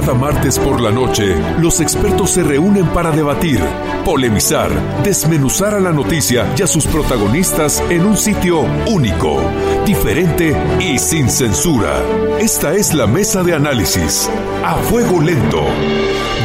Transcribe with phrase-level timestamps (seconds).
[0.00, 3.60] Cada martes por la noche, los expertos se reúnen para debatir,
[4.02, 4.70] polemizar,
[5.02, 9.42] desmenuzar a la noticia y a sus protagonistas en un sitio único,
[9.84, 12.02] diferente y sin censura.
[12.38, 14.30] Esta es la mesa de análisis,
[14.64, 15.62] a fuego lento,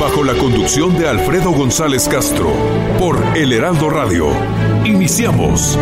[0.02, 2.52] bajo la conducción de Alfredo González Castro,
[3.00, 4.28] por El Heraldo Radio.
[4.84, 5.80] Iniciamos.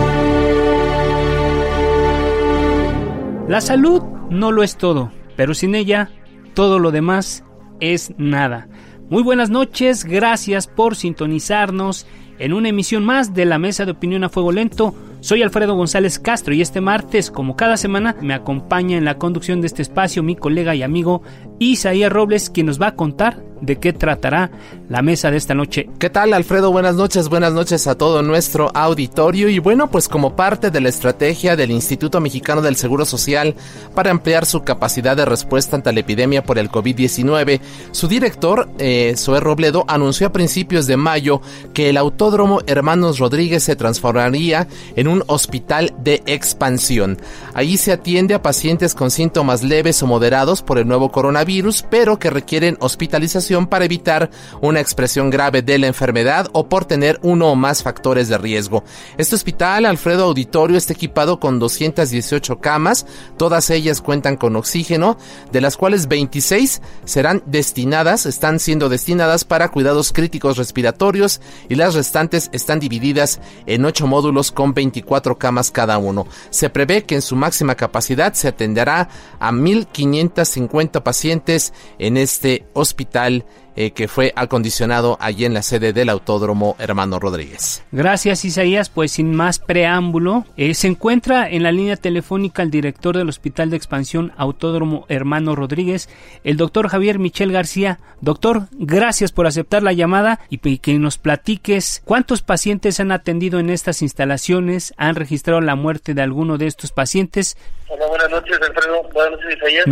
[3.47, 6.11] La salud no lo es todo, pero sin ella,
[6.53, 7.43] todo lo demás
[7.79, 8.67] es nada.
[9.09, 12.07] Muy buenas noches, gracias por sintonizarnos
[12.39, 14.95] en una emisión más de la Mesa de Opinión a Fuego Lento.
[15.23, 19.61] Soy Alfredo González Castro y este martes, como cada semana, me acompaña en la conducción
[19.61, 21.21] de este espacio mi colega y amigo
[21.59, 24.51] Isaías Robles, quien nos va a contar de qué tratará
[24.89, 25.89] la mesa de esta noche.
[25.97, 26.71] ¿Qué tal, Alfredo?
[26.71, 29.47] Buenas noches, buenas noches a todo nuestro auditorio.
[29.47, 33.55] Y bueno, pues como parte de la estrategia del Instituto Mexicano del Seguro Social
[33.95, 39.15] para ampliar su capacidad de respuesta ante la epidemia por el COVID-19, su director, eh,
[39.39, 41.41] Robledo, anunció a principios de mayo
[41.73, 47.19] que el Autódromo Hermanos Rodríguez se transformaría en un hospital de expansión.
[47.53, 52.17] Allí se atiende a pacientes con síntomas leves o moderados por el nuevo coronavirus, pero
[52.17, 57.51] que requieren hospitalización para evitar una expresión grave de la enfermedad o por tener uno
[57.51, 58.83] o más factores de riesgo.
[59.17, 63.05] Este hospital, Alfredo Auditorio, está equipado con 218 camas,
[63.37, 65.17] todas ellas cuentan con oxígeno,
[65.51, 71.93] de las cuales 26 serán destinadas, están siendo destinadas para cuidados críticos respiratorios y las
[71.93, 75.02] restantes están divididas en 8 módulos con 24
[75.37, 76.27] camas cada uno.
[76.49, 79.09] Se prevé que en su máxima capacidad se atenderá
[79.39, 86.09] a 1.550 pacientes en este hospital eh, que fue acondicionado allí en la sede del
[86.09, 87.83] Autódromo Hermano Rodríguez.
[87.91, 93.17] Gracias Isaías, pues sin más preámbulo, eh, se encuentra en la línea telefónica el director
[93.17, 96.09] del Hospital de Expansión Autódromo Hermano Rodríguez,
[96.43, 97.99] el doctor Javier Michel García.
[98.21, 103.69] Doctor, gracias por aceptar la llamada y que nos platiques cuántos pacientes han atendido en
[103.69, 107.57] estas instalaciones, han registrado la muerte de alguno de estos pacientes.
[107.87, 109.85] Hola, buenas noches Alfredo, buenas noches Isaías.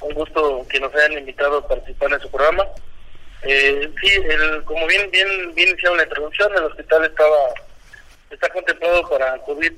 [0.00, 2.62] Un gusto que nos hayan invitado a participar en su programa.
[3.48, 7.54] Eh, sí, el, como bien bien bien iniciado la introducción, el hospital estaba
[8.30, 9.72] está contemplado para COVID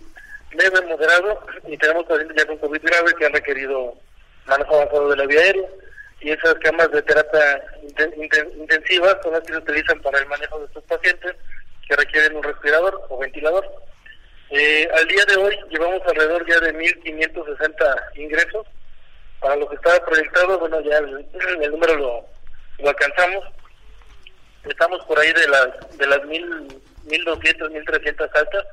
[0.53, 3.95] leve, moderado, y tenemos pacientes ya con COVID grave que han requerido
[4.47, 5.69] manejo avanzado de la vía aérea.
[6.21, 7.63] Y esas camas de terapia
[8.17, 11.33] intensiva son las que se utilizan para el manejo de estos pacientes
[11.87, 13.65] que requieren un respirador o ventilador.
[14.51, 18.67] Eh, al día de hoy llevamos alrededor ya de 1.560 ingresos.
[19.41, 21.25] Para lo que estaba proyectado, bueno, ya el,
[21.63, 22.27] el número lo,
[22.79, 23.45] lo alcanzamos.
[24.69, 26.47] Estamos por ahí de las de las mil,
[27.05, 28.65] mil doscientos, mil trescientas altas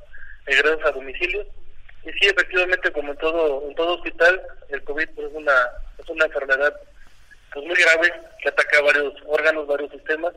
[0.46, 1.46] egresos a domicilio.
[2.04, 5.54] Y sí, efectivamente, como en todo en todo hospital, el COVID es una
[5.98, 6.74] es una enfermedad
[7.54, 10.34] pues muy grave que ataca varios órganos, varios sistemas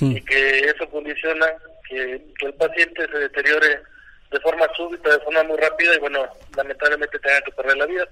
[0.00, 1.46] y que eso condiciona
[1.86, 3.82] que, que el paciente se deteriore
[4.30, 8.08] de forma súbita, de forma muy rápida y bueno, lamentablemente tenga que perder la vida.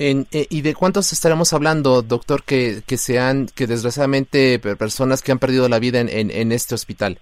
[0.00, 5.32] En, eh, ¿Y de cuántos estaremos hablando, doctor, que, que sean, que desgraciadamente personas que
[5.32, 7.18] han perdido la vida en, en, este hospital?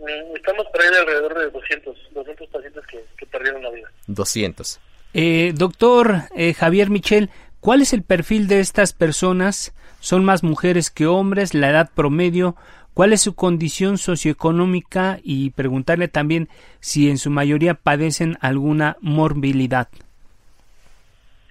[0.00, 3.88] Mm, estamos por ahí de alrededor de 200, 200 pacientes que, que perdieron la vida.
[4.08, 4.80] 200.
[5.14, 7.30] Eh, doctor eh, Javier Michel,
[7.60, 9.72] ¿cuál es el perfil de estas personas?
[10.00, 11.54] ¿Son más mujeres que hombres?
[11.54, 12.56] ¿La edad promedio?
[12.94, 15.20] ¿Cuál es su condición socioeconómica?
[15.22, 16.48] Y preguntarle también
[16.80, 19.88] si en su mayoría padecen alguna morbilidad.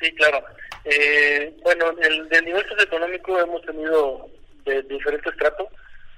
[0.02, 0.44] Sí, claro.
[0.86, 4.28] Eh, bueno, el, nivel socioeconómico hemos tenido
[4.66, 5.68] de, diferentes tratos.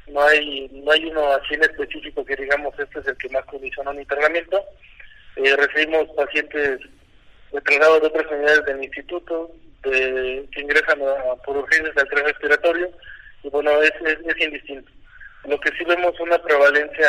[0.07, 3.45] No hay no hay uno así en específico que digamos este es el que más
[3.45, 4.63] condiciona un internamiento.
[5.35, 6.80] Eh, recibimos pacientes
[7.65, 9.51] traslado de otras unidades del instituto
[9.83, 11.00] de, que ingresan
[11.45, 12.89] por urgencias al tren respiratorio
[13.44, 14.89] y bueno, es, es, indistinto.
[15.45, 17.07] Lo que sí vemos una prevalencia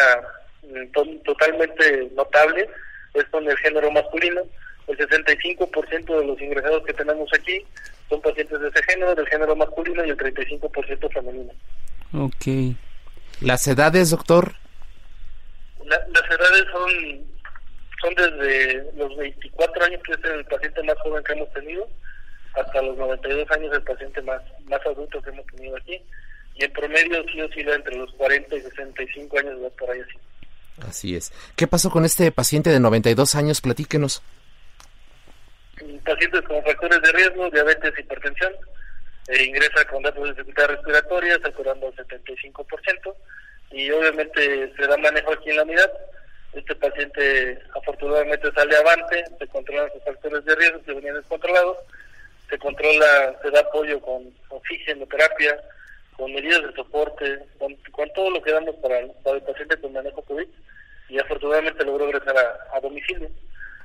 [0.63, 2.69] mm, totalmente notable
[3.15, 4.43] es con el género masculino
[4.89, 7.65] el 65% de los ingresados que tenemos aquí
[8.09, 11.53] son pacientes de ese género, del género masculino y el 35% femenino.
[12.13, 12.77] Ok.
[13.41, 14.55] ¿Las edades, doctor?
[15.85, 17.35] las edades son
[18.05, 21.89] son desde los 24 años, que es el paciente más joven que hemos tenido,
[22.55, 26.01] hasta los 92 años el paciente más, más adulto que hemos tenido aquí.
[26.57, 30.19] Y en promedio sí oscila entre los 40 y 65 años de por ahí así.
[30.87, 31.33] Así es.
[31.57, 33.61] ¿Qué pasó con este paciente de 92 años?
[33.61, 34.23] Platíquenos.
[36.05, 38.53] Pacientes con factores de riesgo, diabetes, hipertensión,
[39.29, 43.15] e ingresa con datos de dificultad respiratoria, saturando al 75%,
[43.71, 45.93] y obviamente se da manejo aquí en la unidad.
[46.53, 51.79] Este paciente afortunadamente sale avante, se controlan sus factores de riesgo que venían descontrolados,
[52.49, 55.59] se controla, se da apoyo con oxígeno, terapia,
[56.17, 57.77] con medidas de soporte, con,
[58.15, 60.47] todo lo que damos para, el paciente con manejo COVID
[61.09, 62.37] y afortunadamente logró regresar
[62.73, 63.29] a, domicilio.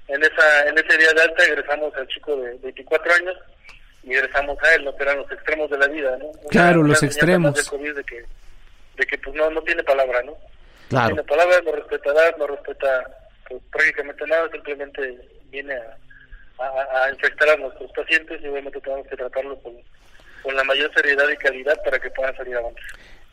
[0.10, 3.38] En esa en ese día de alta egresamos al chico de 24 años
[4.04, 4.96] y egresamos a él, ¿no?
[4.96, 6.32] que eran los extremos de la vida, ¿no?
[6.50, 7.54] claro, los extremos.
[7.54, 8.26] De, COVID de que,
[8.98, 10.36] de que pues no, no tiene palabra, ¿no?
[10.90, 11.10] Claro.
[11.10, 13.04] No tiene palabra, no respeta edad, no respeta
[13.48, 15.18] pues, prácticamente nada, simplemente
[15.52, 19.74] viene a, a, a infectar a nuestros pacientes y obviamente tenemos que tratarlo con
[20.42, 22.82] con la mayor seriedad y calidad para que puedan salir adelante.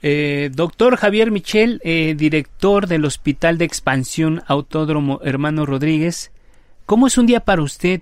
[0.03, 6.31] Eh, doctor Javier Michel, eh, director del Hospital de Expansión Autódromo Hermano Rodríguez,
[6.87, 8.01] ¿cómo es un día para usted?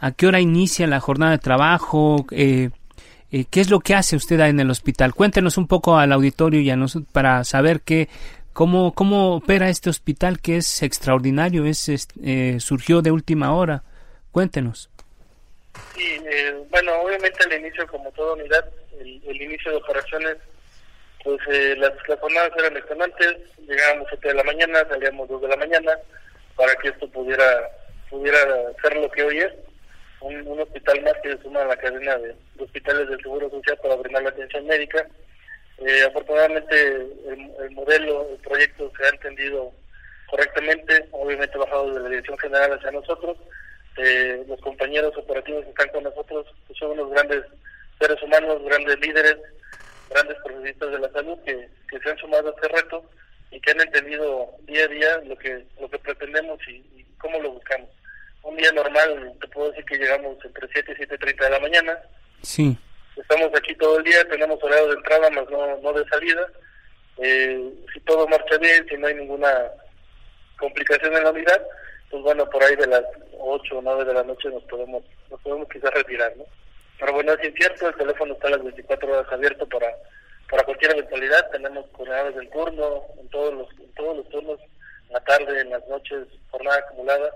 [0.00, 2.26] ¿A qué hora inicia la jornada de trabajo?
[2.30, 2.70] Eh,
[3.30, 5.14] ¿Qué es lo que hace usted en el hospital?
[5.14, 6.76] Cuéntenos un poco al auditorio y a
[7.12, 8.08] para saber qué,
[8.52, 12.08] cómo, cómo opera este hospital que es extraordinario, es,
[12.58, 13.82] surgió de última hora.
[14.30, 14.90] Cuéntenos.
[15.94, 18.64] Sí, eh, bueno, obviamente al inicio, como toda unidad,
[19.00, 20.36] el, inicio de operaciones,
[21.24, 23.36] pues eh, las, jornadas eran extenuantes,
[23.66, 25.92] llegábamos a 7 de la mañana, salíamos 2 de la mañana,
[26.56, 27.44] para que esto pudiera
[28.12, 28.38] pudiera
[28.82, 29.52] ser lo que hoy es,
[30.20, 33.96] un, hospital más que se suma a la cadena de, hospitales del Seguro Social para
[33.96, 35.04] brindar la atención médica.
[35.78, 39.72] Eh, afortunadamente el, el, modelo, el proyecto se ha entendido
[40.26, 43.38] correctamente, obviamente bajado de la Dirección General hacia nosotros,
[43.96, 47.44] eh, los compañeros operativos que están con nosotros pues, son unos grandes
[47.98, 49.36] seres humanos, grandes líderes,
[50.08, 51.68] grandes profesionistas de la salud que,
[52.02, 53.04] se han sumado a este reto
[53.50, 57.52] y que han entendido día a día lo que lo que pretendemos y, cómo lo
[57.52, 57.88] buscamos.
[58.42, 61.98] Un día normal, te puedo decir que llegamos entre 7 y 7.30 de la mañana.
[62.42, 62.76] Sí.
[63.16, 66.46] Estamos aquí todo el día, tenemos horario de entrada, más no, no de salida.
[67.18, 69.70] Eh, si todo marcha bien, si no hay ninguna
[70.58, 71.62] complicación en la unidad,
[72.10, 73.02] pues bueno, por ahí de las
[73.38, 76.44] 8 o 9 de la noche nos podemos nos podemos quizás retirar, ¿no?
[76.98, 79.88] Pero bueno, es incierto, el teléfono está a las 24 horas abierto para
[80.48, 85.12] para cualquier eventualidad, tenemos coordinadas del turno, en todos los en todos los turnos, en
[85.12, 87.30] la tarde, en las noches, jornada acumulada,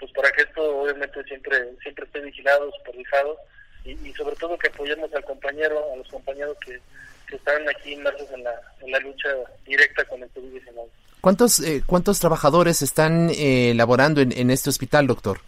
[0.00, 3.36] pues para que esto obviamente siempre siempre esté vigilado, supervisado
[3.84, 6.80] y, y sobre todo que apoyemos al compañero, a los compañeros que,
[7.28, 9.28] que están aquí inmersos en la, en la lucha
[9.64, 10.88] directa con el COVID-19.
[11.20, 15.40] ¿Cuántos, eh, ¿Cuántos trabajadores están eh, laborando en, en, este hospital, doctor?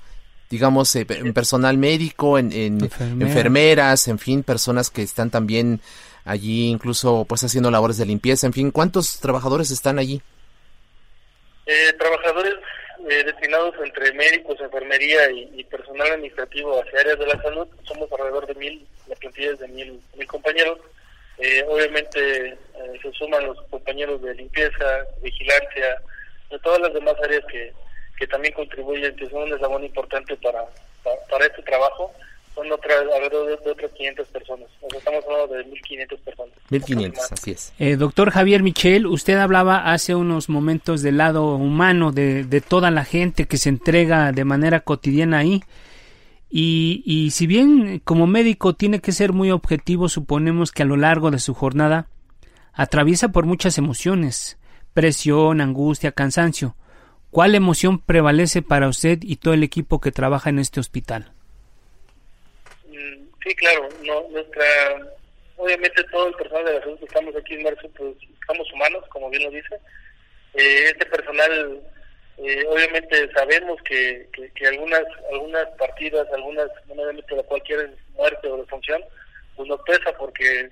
[0.50, 5.80] Digamos, eh, en personal médico, en, enfermeras, en fin, personas que están también
[6.24, 10.20] allí, incluso pues haciendo labores de limpieza, en fin, ¿cuántos trabajadores están allí?
[13.08, 18.46] Eh, destinados entre médicos, enfermería y, personal administrativo hacia áreas de la salud, somos alrededor
[18.46, 20.78] de mil, la plantilla es de mil, mil compañeros
[21.38, 22.56] eh, obviamente eh,
[23.00, 26.00] se suman los compañeros de limpieza, vigilancia,
[26.50, 27.72] de todas las demás áreas que,
[28.18, 30.64] que también contribuyen, que son un eslabón importante para,
[31.30, 32.14] para, este trabajo.
[32.54, 34.68] Son otras, alrededor de, otras 500 personas.
[34.94, 36.54] estamos hablando de 1.500 personas.
[36.70, 37.72] 1.500, así es.
[37.78, 42.90] Eh, doctor Javier Michel, usted hablaba hace unos momentos del lado humano de, de toda
[42.90, 45.62] la gente que se entrega de manera cotidiana ahí.
[46.50, 50.98] Y, y si bien como médico tiene que ser muy objetivo, suponemos que a lo
[50.98, 52.08] largo de su jornada
[52.74, 54.58] atraviesa por muchas emociones,
[54.92, 56.76] presión, angustia, cansancio.
[57.30, 61.32] ¿Cuál emoción prevalece para usted y todo el equipo que trabaja en este hospital?
[63.42, 64.64] Sí, claro, no, nuestra,
[65.56, 69.04] obviamente todo el personal de la salud que estamos aquí en Marzo, pues estamos humanos,
[69.08, 69.74] como bien lo dice.
[70.54, 71.82] Eh, este personal
[72.38, 79.02] eh, obviamente sabemos que, que, algunas algunas partidas, algunas, obviamente la cualquier muerte o defunción,
[79.56, 80.70] pues nos pesa porque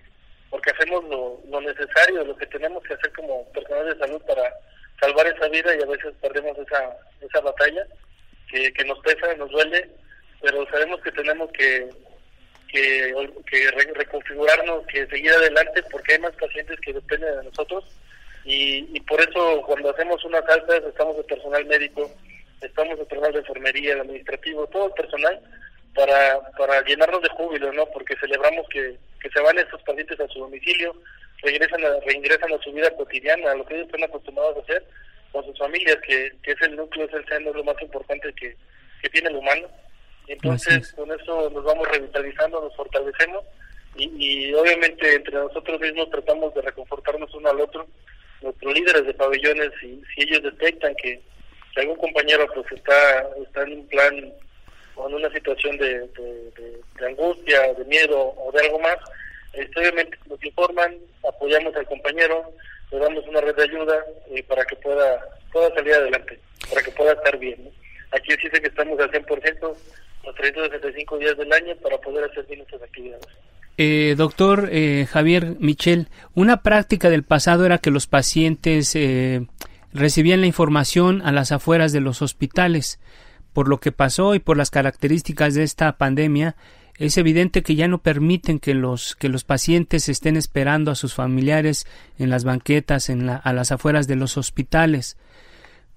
[0.48, 4.52] porque hacemos lo, lo necesario, lo que tenemos que hacer como personal de salud para
[5.00, 7.86] salvar esa vida y a veces perdemos esa esa batalla
[8.50, 9.88] que, que nos pesa, nos duele,
[10.40, 11.88] pero sabemos que tenemos que
[12.70, 13.12] que,
[13.46, 17.84] que reconfigurarnos, que seguir adelante porque hay más pacientes que dependen de nosotros
[18.44, 22.10] y, por eso cuando hacemos unas altas estamos de personal médico,
[22.60, 25.40] estamos de personal de enfermería, de administrativo, todo el personal
[25.94, 27.86] para, para llenarnos de júbilo, ¿no?
[27.86, 30.94] Porque celebramos que, que se van estos pacientes a su domicilio,
[31.42, 34.84] regresan a, reingresan a su vida cotidiana, a lo que ellos están acostumbrados a hacer,
[35.32, 38.56] con sus familias, que, que es el núcleo, es el centro, lo más importante que,
[39.02, 39.68] que tiene el humano.
[40.30, 43.44] Entonces, con eso nos vamos revitalizando, nos fortalecemos
[43.96, 47.87] y, obviamente entre nosotros mismos tratamos de reconfortarnos uno al otro.
[48.40, 51.20] Nuestros líderes de pabellones, si, si ellos detectan que,
[51.76, 54.32] algún compañero pues está, está en un plan
[54.94, 58.99] o en una situación de, de, angustia, de miedo o de algo más,
[59.54, 60.96] este, obviamente nos informan,
[61.26, 62.52] apoyamos al compañero,
[62.92, 66.90] le damos una red de ayuda eh, para que pueda, pueda salir adelante, para que
[66.92, 67.72] pueda estar bien.
[68.12, 69.75] Aquí dice que estamos al 100%
[70.25, 73.26] los 365 días del año para poder hacer bien nuestras actividades.
[73.76, 79.47] Eh, doctor eh, Javier Michel, una práctica del pasado era que los pacientes eh,
[79.93, 83.00] recibían la información a las afueras de los hospitales.
[83.55, 86.57] Por lo que pasó y por las características de esta pandemia,
[86.99, 91.14] es evidente que ya no permiten que los que los pacientes estén esperando a sus
[91.14, 91.87] familiares
[92.19, 95.17] en las banquetas, en la, a las afueras de los hospitales.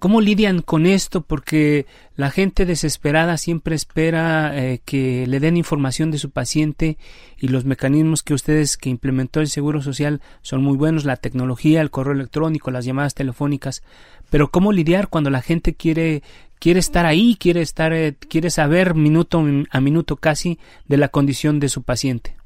[0.04, 1.22] ¿Cómo lidian con esto?
[1.22, 6.98] Porque la gente desesperada siempre espera eh, que le den información de su paciente
[7.38, 11.80] y los mecanismos que ustedes que implementó el Seguro Social son muy buenos, la tecnología,
[11.80, 13.82] el correo electrónico, las llamadas telefónicas.
[14.28, 16.22] Pero ¿cómo lidiar cuando la gente quiere
[16.58, 21.60] quiere estar ahí, quiere estar eh, quiere saber minuto a minuto casi de la condición
[21.60, 22.36] de su paciente?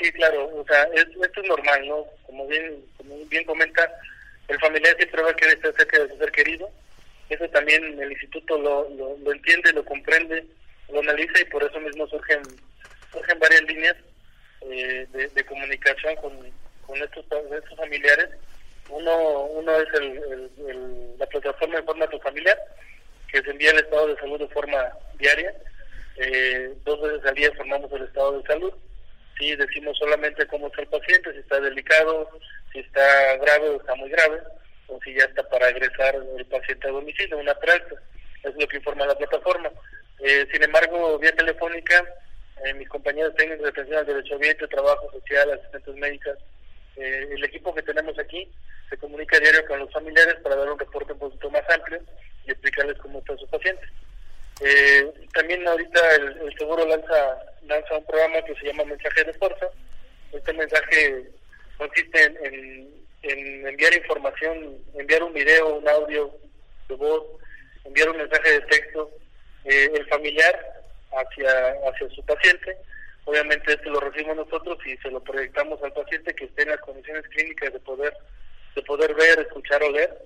[0.00, 1.96] Sí, claro, o sea, esto es normal, ¿no?
[2.26, 2.62] Como bien
[2.96, 3.82] como bien comenta
[4.50, 6.70] el familiar siempre va a querer estar cerca de su ser querido.
[7.28, 8.88] Eso también el instituto lo,
[9.22, 10.44] lo, entiende, lo comprende,
[10.92, 12.42] lo analiza y por eso mismo surgen,
[13.12, 13.96] surgen varias líneas
[14.62, 16.32] eh, de, comunicación con,
[16.84, 18.30] con estos, estos familiares.
[18.88, 22.58] Uno, uno es el, la plataforma de forma tu familiar,
[23.30, 25.54] que se envía el estado de salud de forma diaria.
[26.16, 28.72] Eh, dos veces al día formamos el estado de salud.
[29.38, 32.28] Sí, decimos solamente cómo está el paciente, si está delicado,
[32.72, 34.40] si está grave o está muy grave,
[34.88, 38.00] o si ya está para agresar el paciente a domicilio, una práctica.
[38.42, 39.70] Es lo que informa la plataforma.
[40.20, 42.04] Eh, sin embargo, vía telefónica,
[42.64, 46.38] eh, mis compañeros técnicos de atención al derecho ambiente, trabajo social, asistentes médicas,
[46.96, 48.50] eh, el equipo que tenemos aquí
[48.88, 52.00] se comunica a diario con los familiares para dar un reporte un poquito más amplio
[52.46, 53.82] y explicarles cómo está su paciente.
[55.32, 59.66] también ahorita el, el, seguro lanza lanza un programa que se llama Mensaje de Fuerza.
[60.32, 61.30] Este mensaje
[61.80, 66.30] consiste en, enviar información, enviar un video, un audio
[66.88, 67.24] de voz,
[67.84, 69.10] enviar un mensaje de texto,
[69.64, 70.54] eh, el familiar
[71.12, 71.50] hacia,
[71.88, 72.76] hacia su paciente.
[73.24, 76.80] Obviamente esto lo recibimos nosotros y se lo proyectamos al paciente que esté en las
[76.80, 78.14] condiciones clínicas de poder
[78.76, 80.16] de poder ver, escuchar o leer,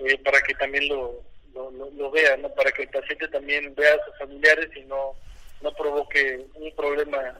[0.00, 1.22] eh, para que también lo,
[1.54, 2.48] lo, lo, vea, ¿no?
[2.54, 5.14] para que el paciente también vea a sus familiares y no,
[5.62, 7.38] no provoque un problema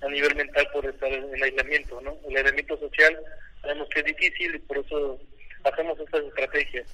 [0.00, 2.16] a nivel mental por estar en, aislamiento, ¿no?
[2.28, 3.18] El aislamiento social
[3.62, 5.20] sabemos que es difícil y por eso
[5.64, 6.86] hacemos estas estrategias.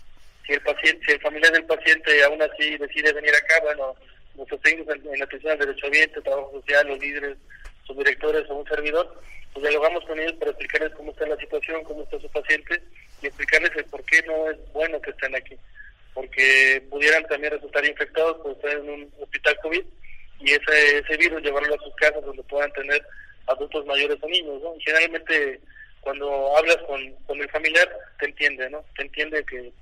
[0.46, 3.94] Si el paciente, si el familiar del paciente aún así decide venir acá, bueno,
[4.34, 7.36] nosotros técnicos en, la atención al derecho ambiente, trabajo social, los líderes,
[7.86, 9.22] sus directores o un servidor,
[9.52, 12.82] pues dialogamos con ellos para explicarles cómo está la situación, cómo está su paciente
[13.22, 15.56] y explicarles el por qué no es bueno que estén aquí.
[16.12, 19.84] Porque pudieran también resultar infectados por estar en un hospital COVID
[20.40, 23.02] y ese, ese virus llevarlo a sus casas donde puedan tener
[23.46, 24.74] adultos mayores o niños, ¿no?
[24.84, 25.60] generalmente
[26.04, 27.88] cuando hablas con, con el familiar
[28.20, 28.84] te entiende, ¿no?
[28.94, 29.72] Te entiende que,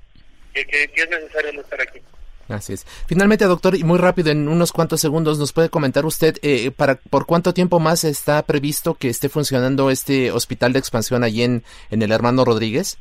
[0.54, 2.00] que, es necesario no estar aquí.
[2.48, 2.84] Así es.
[3.06, 6.96] Finalmente, doctor, y muy rápido, en unos cuantos segundos, ¿nos puede comentar usted eh, para
[6.96, 11.64] por cuánto tiempo más está previsto que esté funcionando este hospital de expansión allí en,
[11.90, 12.98] en el Hermano Rodríguez?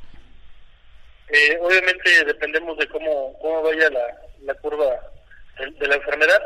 [1.29, 4.01] Eh, obviamente dependemos de cómo, cómo vaya la,
[4.43, 4.85] la curva
[5.79, 6.41] de la enfermedad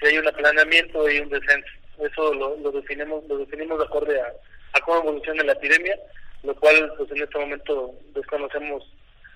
[0.00, 1.68] si hay un aplanamiento y un descenso.
[1.98, 5.98] Eso lo, lo definimos lo definimos de acuerdo a, a cómo evoluciona la epidemia,
[6.42, 8.84] lo cual pues en este momento desconocemos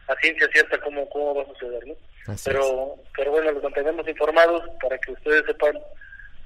[0.08, 1.86] a ciencia cierta cómo, cómo va a suceder.
[1.86, 1.94] ¿no?
[2.44, 5.78] pero, pero bueno, los mantenemos informados para que ustedes sepan,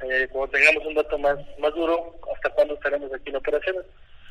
[0.02, 3.84] eh, cuando tengamos un dato más, más duro, hasta cuándo estaremos aquí en operaciones.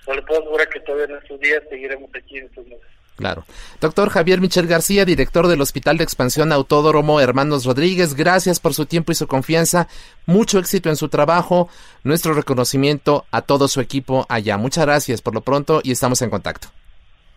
[0.08, 2.88] No le puedo asegurar que todavía en estos días seguiremos aquí en estos meses.
[3.16, 3.46] Claro.
[3.80, 8.86] Doctor Javier Michel García, director del Hospital de Expansión Autódromo Hermanos Rodríguez, gracias por su
[8.88, 9.88] tiempo y su confianza.
[10.26, 11.70] Mucho éxito en su trabajo.
[12.04, 14.58] Nuestro reconocimiento a todo su equipo allá.
[14.58, 16.70] Muchas gracias por lo pronto y estamos en contacto.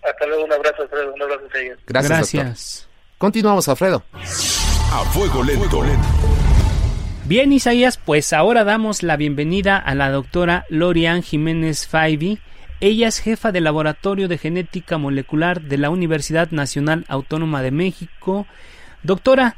[0.02, 1.12] Hasta luego, un abrazo, Alfredo.
[1.14, 1.42] Un abrazo,
[1.86, 2.32] Gracias.
[2.32, 2.88] gracias.
[3.18, 4.02] Continuamos, Alfredo.
[4.92, 5.82] A fuego lento.
[7.24, 12.38] Bien, Isaías, pues ahora damos la bienvenida a la doctora Lorian Jiménez Faibi
[12.80, 18.46] ella es jefa del Laboratorio de Genética Molecular de la Universidad Nacional Autónoma de México.
[19.02, 19.56] Doctora,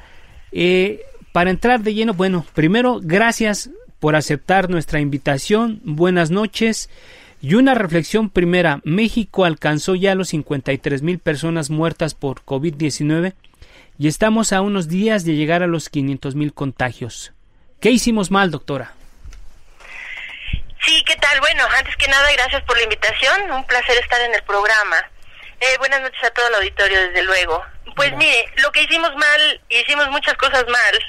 [0.52, 1.00] eh,
[1.32, 5.80] para entrar de lleno, bueno, primero, gracias por aceptar nuestra invitación.
[5.84, 6.90] Buenas noches.
[7.40, 13.34] Y una reflexión primera, México alcanzó ya los 53 mil personas muertas por COVID-19
[13.98, 17.32] y estamos a unos días de llegar a los 500 mil contagios.
[17.80, 18.97] ¿Qué hicimos mal, doctora?
[20.84, 21.40] Sí, ¿qué tal?
[21.40, 23.50] Bueno, antes que nada, gracias por la invitación.
[23.50, 24.96] Un placer estar en el programa.
[25.60, 27.64] Eh, buenas noches a todo el auditorio, desde luego.
[27.96, 31.04] Pues mire, lo que hicimos mal, hicimos muchas cosas mal.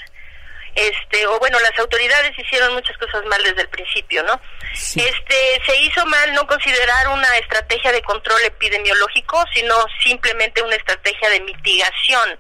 [0.76, 4.40] Este, o bueno, las autoridades hicieron muchas cosas mal desde el principio, ¿no?
[4.72, 11.30] Este, se hizo mal no considerar una estrategia de control epidemiológico, sino simplemente una estrategia
[11.30, 12.40] de mitigación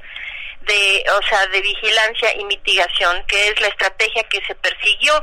[0.61, 5.21] de, o sea, de vigilancia y mitigación, que es la estrategia que se persiguió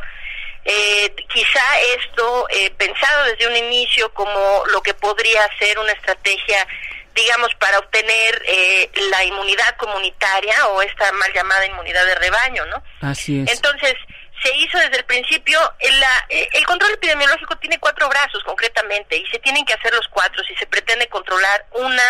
[0.67, 1.63] eh, quizá
[1.97, 6.67] esto eh, pensado desde un inicio como lo que podría ser una estrategia
[7.15, 12.83] digamos para obtener eh, la inmunidad comunitaria o esta mal llamada inmunidad de rebaño no
[13.01, 13.53] así es.
[13.53, 13.95] Entonces
[14.43, 19.17] se hizo desde el principio el, la, eh, el control epidemiológico tiene cuatro brazos concretamente
[19.17, 22.03] y se tienen que hacer los cuatro si se pretende controlar una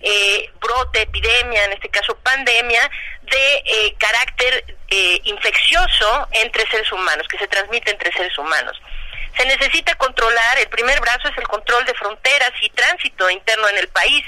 [0.00, 2.90] eh, brote, epidemia, en este caso pandemia,
[3.30, 8.80] de eh, carácter eh, infeccioso entre seres humanos, que se transmite entre seres humanos.
[9.36, 13.78] Se necesita controlar, el primer brazo es el control de fronteras y tránsito interno en
[13.78, 14.24] el país.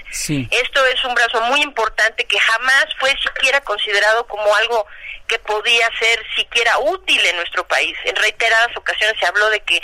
[0.50, 4.86] Esto es un brazo muy importante que jamás fue siquiera considerado como algo
[5.26, 7.96] que podía ser siquiera útil en nuestro país.
[8.04, 9.80] En reiteradas ocasiones se habló de que,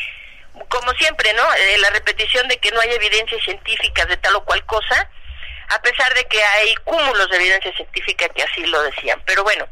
[0.69, 1.45] como siempre, ¿no?
[1.79, 5.09] la repetición de que no hay evidencias científicas de tal o cual cosa,
[5.69, 9.23] a pesar de que hay cúmulos de evidencia científica que así lo decían.
[9.27, 9.67] Pero bueno,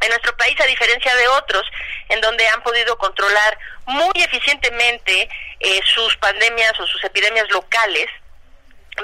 [0.00, 1.66] en nuestro país, a diferencia de otros,
[2.08, 5.28] en donde han podido controlar muy eficientemente
[5.60, 8.06] eh, sus pandemias o sus epidemias locales,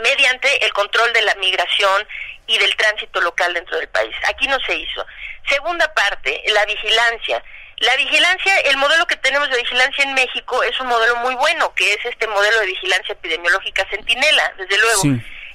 [0.03, 2.07] mediante el control de la migración
[2.47, 4.15] y del tránsito local dentro del país.
[4.29, 5.07] Aquí no se hizo.
[5.49, 7.43] Segunda parte, la vigilancia.
[7.79, 11.75] La vigilancia, el modelo que tenemos de vigilancia en México es un modelo muy bueno,
[11.75, 15.03] que es este modelo de vigilancia epidemiológica centinela, desde luego.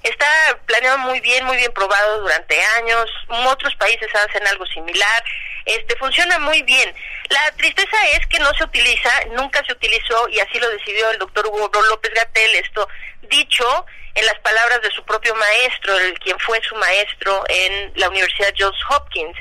[0.04, 0.27] Está
[0.66, 3.10] planeado muy bien, muy bien probado durante años.
[3.30, 5.24] Otros países hacen algo similar.
[5.66, 6.94] Este funciona muy bien.
[7.30, 11.20] La tristeza es que no se utiliza, nunca se utilizó y así lo decidió el
[11.20, 12.56] doctor Hugo López Gatel.
[12.56, 12.88] Esto
[13.24, 18.10] dicho en las palabras de su propio maestro, el quien fue su maestro en la
[18.10, 19.38] Universidad Johns Hopkins.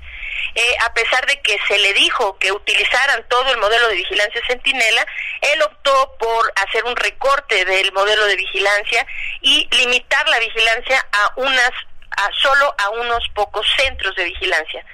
[0.54, 4.40] Eh, a pesar de que se le dijo que utilizaran todo el modelo de vigilancia
[4.46, 5.06] centinela,
[5.42, 9.06] él optó por hacer un recorte del modelo de vigilancia
[9.40, 11.70] y limitar la vigilancia a unas
[12.16, 14.84] a solo a unos pocos centros de vigilancia.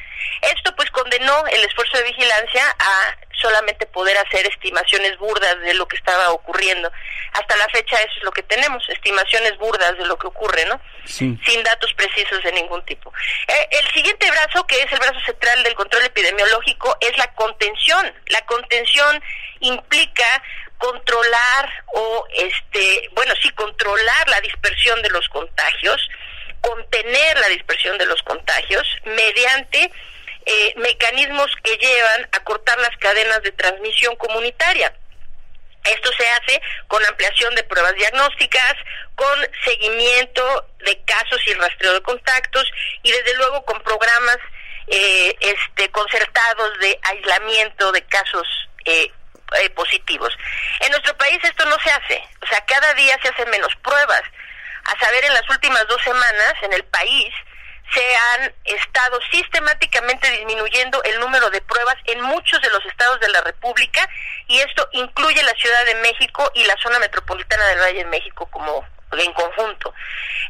[0.43, 5.87] Esto pues condenó el esfuerzo de vigilancia a solamente poder hacer estimaciones burdas de lo
[5.87, 6.91] que estaba ocurriendo.
[7.33, 10.81] Hasta la fecha eso es lo que tenemos, estimaciones burdas de lo que ocurre, ¿no?
[11.05, 13.13] Sin datos precisos de ningún tipo.
[13.49, 18.13] Eh, el siguiente brazo, que es el brazo central del control epidemiológico, es la contención.
[18.29, 19.23] La contención
[19.61, 20.43] implica
[20.79, 26.09] controlar o este, bueno, sí controlar la dispersión de los contagios,
[26.63, 29.91] contener la dispersión de los contagios mediante
[30.47, 34.93] eh, mecanismos que llevan a cortar las cadenas de transmisión comunitaria.
[35.85, 38.75] Esto se hace con ampliación de pruebas diagnósticas,
[39.17, 42.65] con seguimiento de casos y rastreo de contactos
[43.03, 44.39] y desde luego con programas
[44.87, 48.47] eh, este, concertados de aislamiento de casos
[48.85, 49.13] eh,
[49.75, 50.37] positivos.
[50.81, 54.23] En nuestro país esto no se hace, o sea, cada día se hacen menos pruebas.
[54.85, 57.33] A saber, en las últimas dos semanas en el país
[57.93, 63.29] se han estado sistemáticamente disminuyendo el número de pruebas en muchos de los estados de
[63.29, 64.09] la República
[64.49, 68.47] y esto incluye la Ciudad de México y la zona metropolitana del Valle de México
[68.51, 69.93] como en conjunto.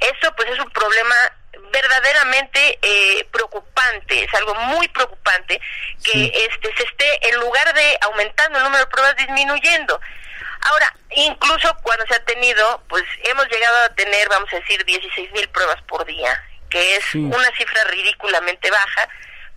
[0.01, 1.14] Esto pues es un problema
[1.73, 5.61] verdaderamente eh, preocupante, es algo muy preocupante
[6.05, 10.01] que este se esté en lugar de aumentando el número de pruebas disminuyendo.
[10.62, 15.33] Ahora, incluso cuando se ha tenido, pues hemos llegado a tener, vamos a decir, 16
[15.33, 16.40] mil pruebas por día
[16.72, 19.09] que es una cifra ridículamente baja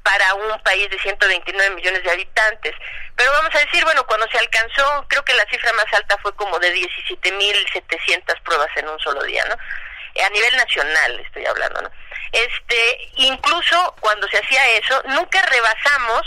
[0.03, 2.75] para un país de 129 millones de habitantes.
[3.15, 6.35] Pero vamos a decir, bueno, cuando se alcanzó, creo que la cifra más alta fue
[6.35, 9.55] como de 17.700 pruebas en un solo día, ¿no?
[10.23, 11.91] A nivel nacional estoy hablando, ¿no?
[12.33, 16.21] Este, incluso cuando se hacía eso, nunca rebasamos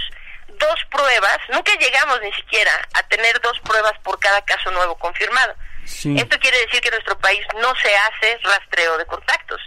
[0.58, 5.54] dos pruebas, nunca llegamos ni siquiera a tener dos pruebas por cada caso nuevo confirmado.
[5.84, 9.60] Esto quiere decir que en nuestro país no se hace rastreo de contactos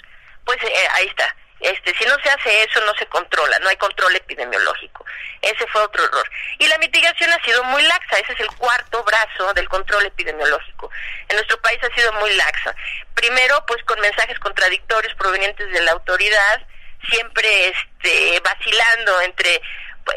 [0.45, 1.35] pues eh, ahí está.
[1.59, 5.05] Este, si no se hace eso, no se controla, no hay control epidemiológico.
[5.41, 6.27] Ese fue otro error.
[6.57, 10.89] Y la mitigación ha sido muy laxa, ese es el cuarto brazo del control epidemiológico.
[11.29, 12.75] En nuestro país ha sido muy laxa.
[13.13, 16.65] Primero, pues con mensajes contradictorios provenientes de la autoridad,
[17.11, 19.61] siempre este, vacilando entre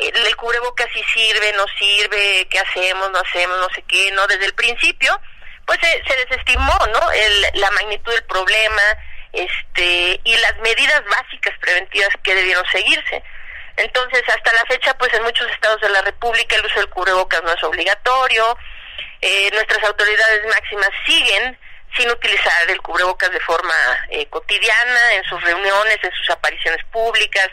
[0.01, 4.47] el cubrebocas si sirve, no sirve, qué hacemos, no hacemos, no sé qué, no desde
[4.47, 5.21] el principio
[5.67, 7.13] pues se, desestimó, ¿no?
[7.13, 8.83] El, la magnitud del problema,
[9.33, 13.23] este, y las medidas básicas preventivas que debieron seguirse.
[13.77, 17.43] Entonces, hasta la fecha, pues en muchos estados de la República el uso del cubrebocas
[17.43, 18.57] no es obligatorio.
[19.21, 21.59] Eh, nuestras autoridades máximas siguen
[21.97, 23.75] sin utilizar el cubrebocas de forma
[24.11, 27.49] eh, cotidiana en sus reuniones, en sus apariciones públicas.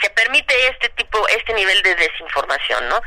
[0.00, 3.00] Se permite este tipo, este nivel de desinformación, ¿no?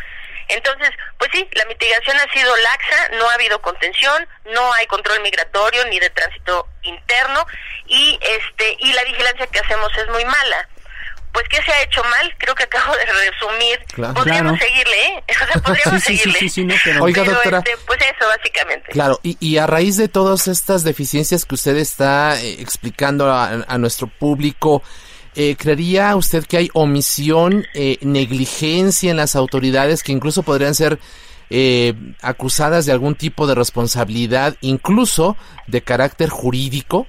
[0.49, 5.21] Entonces, pues sí, la mitigación ha sido laxa, no ha habido contención, no hay control
[5.21, 7.45] migratorio ni de tránsito interno
[7.87, 10.67] y este y la vigilancia que hacemos es muy mala
[11.33, 12.35] pues ¿qué se ha hecho mal?
[12.37, 14.13] Creo que acabo de resumir.
[14.13, 15.23] podríamos seguirle, ¿eh?
[15.41, 17.01] O sea, podríamos seguirle.
[17.01, 17.57] Oiga, doctora.
[17.57, 18.91] Este, pues eso, básicamente.
[18.91, 23.77] Claro, y, y, a raíz de todas estas deficiencias que usted está eh, explicando a,
[23.79, 24.83] nuestro público,
[25.35, 30.99] eh, ¿creería usted que hay omisión, eh, negligencia en las autoridades que incluso podrían ser
[31.49, 37.07] eh, acusadas de algún tipo de responsabilidad, incluso de carácter jurídico?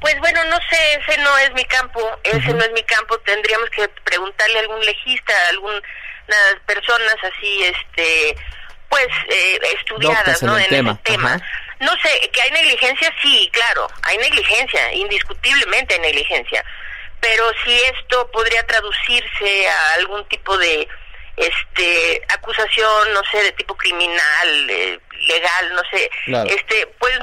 [0.00, 3.70] Pues bueno, no sé, ese no es mi campo, ese no es mi campo, tendríamos
[3.70, 5.82] que preguntarle a algún legista, a algunas
[6.66, 8.36] personas así, este,
[8.88, 10.58] pues, eh, estudiadas, ¿no?
[10.58, 11.40] En, el tema.
[11.80, 16.64] No sé, que hay negligencia, sí, claro, hay negligencia, indiscutiblemente hay negligencia,
[17.20, 20.88] pero si esto podría traducirse a algún tipo de
[21.36, 26.08] este acusación no sé de tipo criminal eh, legal no sé
[26.48, 27.18] este pues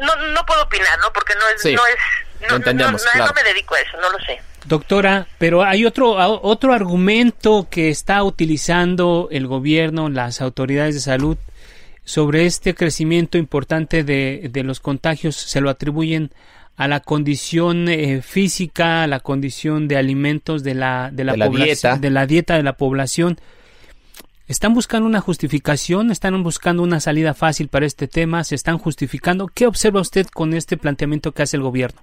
[0.00, 1.96] no no puedo opinar no porque no es no es
[2.48, 4.38] no, entendemos, no, me dedico a eso no lo sé.
[4.66, 11.38] Doctora pero hay otro otro argumento que está utilizando el gobierno las autoridades de salud
[12.04, 16.30] sobre este crecimiento importante de, de los contagios se lo atribuyen
[16.76, 21.96] a la condición eh, física, a la condición de alimentos de la, de la, dieta.
[21.96, 23.38] de la dieta de la población.
[24.48, 26.10] ¿Están buscando una justificación?
[26.10, 28.44] ¿Están buscando una salida fácil para este tema?
[28.44, 29.48] ¿Se están justificando?
[29.48, 32.02] ¿Qué observa usted con este planteamiento que hace el gobierno?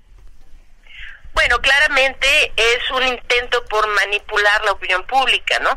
[1.34, 5.70] Bueno, claramente es un intento por manipular la opinión pública, ¿no?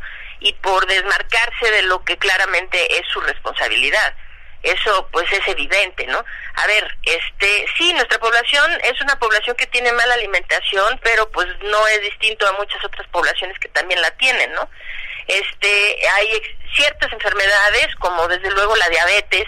[0.44, 4.14] Y por desmarcarse de lo que claramente es su responsabilidad.
[4.62, 6.22] Eso pues es evidente, ¿no?
[6.54, 11.48] A ver, este, sí, nuestra población es una población que tiene mala alimentación, pero pues
[11.62, 14.68] no es distinto a muchas otras poblaciones que también la tienen, ¿no?
[15.26, 16.42] Este, hay
[16.76, 19.44] ciertas enfermedades como desde luego la diabetes,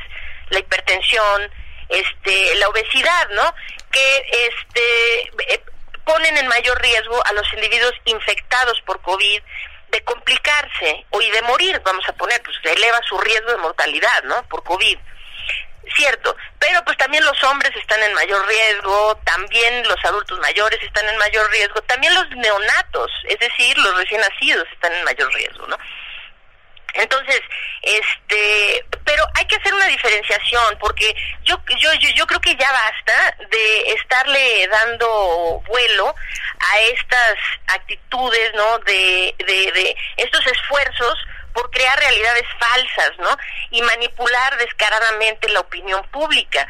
[0.48, 1.50] la hipertensión,
[1.90, 3.54] este, la obesidad, ¿no?
[3.92, 5.62] Que este eh,
[6.06, 9.42] ponen en mayor riesgo a los individuos infectados por COVID
[9.96, 14.24] de complicarse o y de morir, vamos a poner, pues eleva su riesgo de mortalidad,
[14.24, 14.42] ¿no?
[14.48, 14.98] Por COVID.
[15.96, 21.08] Cierto, pero pues también los hombres están en mayor riesgo, también los adultos mayores están
[21.08, 25.66] en mayor riesgo, también los neonatos, es decir, los recién nacidos están en mayor riesgo,
[25.68, 25.78] ¿no?
[26.96, 27.40] Entonces,
[27.82, 32.70] este, pero hay que hacer una diferenciación porque yo, yo, yo, yo creo que ya
[32.70, 36.14] basta de estarle dando vuelo
[36.58, 37.36] a estas
[37.68, 38.78] actitudes, ¿no?
[38.78, 41.14] De, de, de estos esfuerzos
[41.52, 43.36] por crear realidades falsas, ¿no?
[43.70, 46.66] Y manipular descaradamente la opinión pública.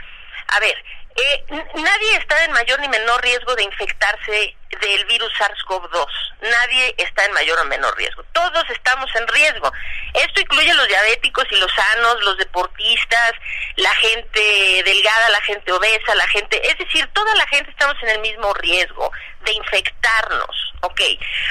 [0.49, 0.77] A ver,
[1.17, 6.07] eh, nadie está en mayor ni menor riesgo de infectarse del virus SARS-CoV-2.
[6.43, 8.25] Nadie está en mayor o menor riesgo.
[8.33, 9.73] Todos estamos en riesgo.
[10.15, 13.33] Esto incluye los diabéticos y los sanos, los deportistas,
[13.77, 16.61] la gente delgada, la gente obesa, la gente...
[16.69, 19.11] Es decir, toda la gente estamos en el mismo riesgo
[19.45, 20.75] de infectarnos.
[20.83, 21.01] ¿Ok?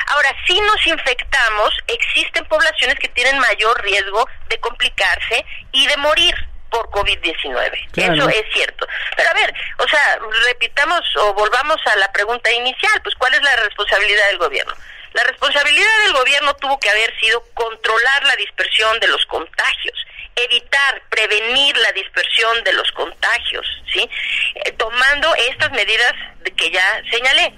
[0.08, 6.36] Ahora, si nos infectamos, existen poblaciones que tienen mayor riesgo de complicarse y de morir
[6.76, 7.88] por COVID-19.
[7.96, 8.86] Eso es cierto.
[9.16, 13.42] Pero a ver, o sea, repitamos o volvamos a la pregunta inicial, pues ¿cuál es
[13.42, 14.74] la responsabilidad del gobierno?
[15.14, 21.02] La responsabilidad del gobierno tuvo que haber sido controlar la dispersión de los contagios, evitar,
[21.10, 24.10] prevenir la dispersión de los contagios, ¿sí?
[24.56, 26.14] Eh, tomando estas medidas
[26.58, 27.54] que ya señalé.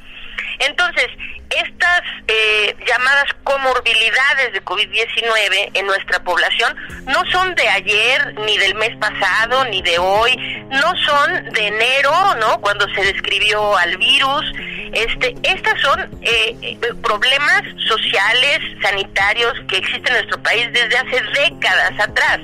[0.60, 1.08] Entonces,
[1.50, 8.76] estas eh, llamadas comorbilidades de COVID-19 en nuestra población no son de ayer, ni del
[8.76, 10.36] mes pasado, ni de hoy,
[10.70, 12.60] no son de enero, ¿no?
[12.62, 14.46] Cuando se describió al virus.
[14.94, 21.22] Este, estas son eh, eh, problemas sociales, sanitarios que existen en nuestro país desde hace
[21.42, 22.40] décadas atrás.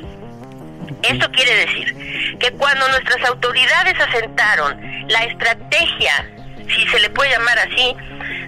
[1.03, 4.79] Esto quiere decir que cuando nuestras autoridades asentaron
[5.09, 6.29] la estrategia
[6.75, 7.95] si se le puede llamar así,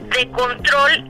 [0.01, 1.03] de control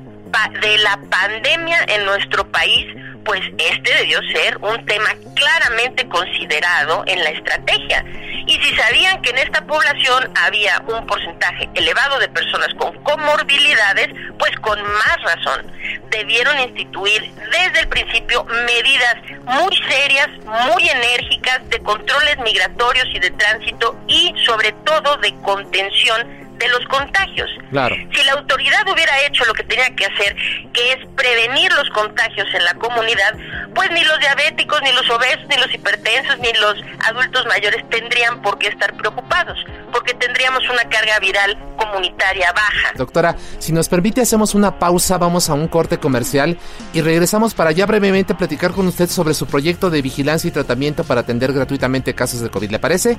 [0.61, 2.85] de la pandemia en nuestro país,
[3.23, 8.05] pues este debió ser un tema claramente considerado en la estrategia.
[8.47, 14.09] y si sabían que en esta población había un porcentaje elevado de personas con comorbilidades,
[14.37, 15.71] pues con más razón
[16.11, 23.31] debieron instituir desde el principio medidas muy serias, muy enérgicas de controles migratorios y de
[23.31, 27.49] tránsito y sobre todo de contención de los contagios.
[27.69, 27.95] Claro.
[28.13, 30.35] Si la autoridad hubiera hecho lo que tenía que hacer,
[30.73, 33.35] que es prevenir los contagios en la comunidad,
[33.73, 36.75] pues ni los diabéticos, ni los obesos, ni los hipertensos, ni los
[37.07, 39.57] adultos mayores tendrían por qué estar preocupados,
[39.91, 42.91] porque tendríamos una carga viral comunitaria baja.
[42.95, 46.57] Doctora, si nos permite hacemos una pausa, vamos a un corte comercial
[46.93, 51.03] y regresamos para ya brevemente platicar con usted sobre su proyecto de vigilancia y tratamiento
[51.03, 52.71] para atender gratuitamente casos de COVID.
[52.71, 53.17] ¿Le parece?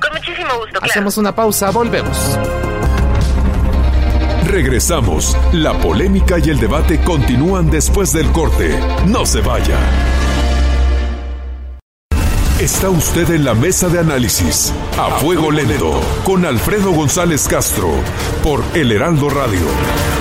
[0.00, 0.86] Con muchísimo gusto, claro.
[0.90, 2.38] Hacemos una pausa, volvemos.
[4.46, 5.36] Regresamos.
[5.52, 8.78] La polémica y el debate continúan después del corte.
[9.06, 9.78] No se vaya.
[12.58, 17.88] Está usted en la mesa de análisis a fuego lento con Alfredo González Castro
[18.42, 20.17] por El Heraldo Radio.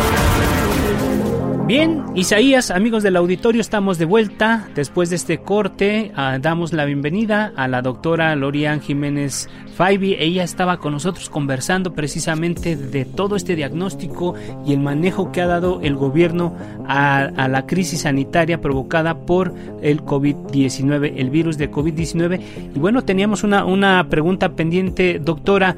[1.67, 4.69] Bien, Isaías, amigos del auditorio, estamos de vuelta.
[4.73, 10.15] Después de este corte, ah, damos la bienvenida a la doctora Lorian Jiménez Faibi.
[10.17, 14.33] Ella estaba con nosotros conversando precisamente de todo este diagnóstico
[14.65, 16.55] y el manejo que ha dado el gobierno
[16.87, 22.39] a, la crisis sanitaria provocada por el COVID-19, el virus de COVID-19.
[22.75, 25.75] Y bueno, teníamos una, una pregunta pendiente, doctora.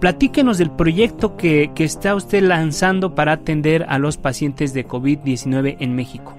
[0.00, 5.78] Platíquenos del proyecto que, que está usted lanzando para atender a los pacientes de COVID-19
[5.80, 6.36] en México.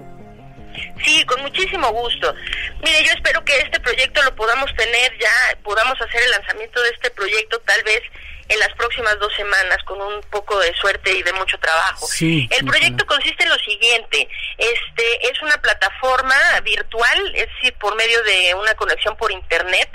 [1.04, 2.34] Sí, con muchísimo gusto.
[2.82, 6.90] Mire, yo espero que este proyecto lo podamos tener ya, podamos hacer el lanzamiento de
[6.90, 8.02] este proyecto tal vez
[8.48, 12.06] en las próximas dos semanas con un poco de suerte y de mucho trabajo.
[12.06, 17.96] Sí, el proyecto consiste en lo siguiente, este es una plataforma virtual, es decir, por
[17.96, 19.90] medio de una conexión por internet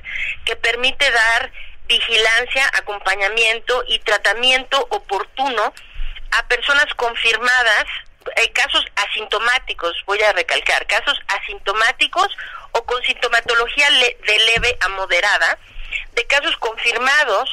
[0.45, 1.51] que permite dar
[1.89, 5.73] vigilancia, acompañamiento y tratamiento oportuno
[6.31, 7.85] a personas confirmadas,
[8.37, 12.27] hay casos asintomáticos, voy a recalcar, casos asintomáticos
[12.71, 15.57] o con sintomatología de leve a moderada,
[16.13, 17.49] de casos confirmados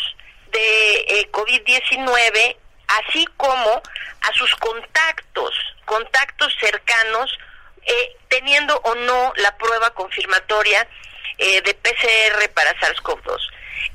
[0.49, 2.57] de eh, COVID-19,
[2.89, 3.83] así como
[4.21, 5.55] a sus contactos,
[5.87, 7.39] contactos cercanos,
[7.87, 10.87] eh, teniendo o no la prueba confirmatoria
[11.39, 13.39] eh, de PCR para SARS-CoV-2.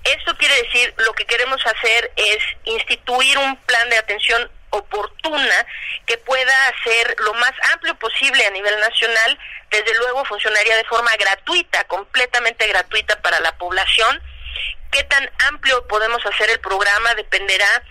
[0.04, 5.68] Esto quiere decir, lo que queremos hacer es instituir un plan de atención oportuna
[6.06, 9.40] que pueda ser lo más amplio posible a nivel nacional.
[9.70, 14.22] Desde luego funcionaría de forma gratuita, completamente gratuita para la población.
[14.92, 17.16] ¿Qué tan amplio podemos hacer el programa?
[17.16, 17.84] Dependerá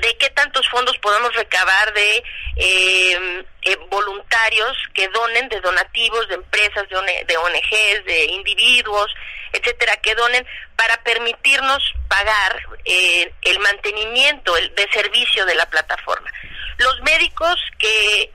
[0.00, 2.22] de qué tantos fondos podemos recabar de
[2.56, 9.12] eh, eh, voluntarios que donen, de donativos, de empresas, de, de ONGs, de individuos,
[9.52, 16.30] etcétera, que donen para permitirnos pagar eh, el mantenimiento el, de servicio de la plataforma.
[16.78, 18.30] Los médicos que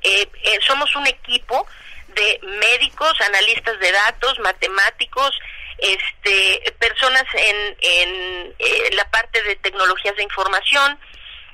[0.67, 1.67] somos un equipo
[2.08, 5.39] de médicos, analistas de datos, matemáticos,
[5.78, 11.00] este, personas en, en la parte de tecnologías de información,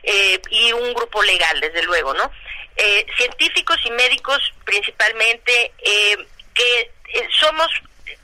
[0.03, 2.31] eh, y un grupo legal, desde luego, ¿no?
[2.75, 6.17] Eh, científicos y médicos principalmente eh,
[6.53, 6.91] que
[7.39, 7.67] somos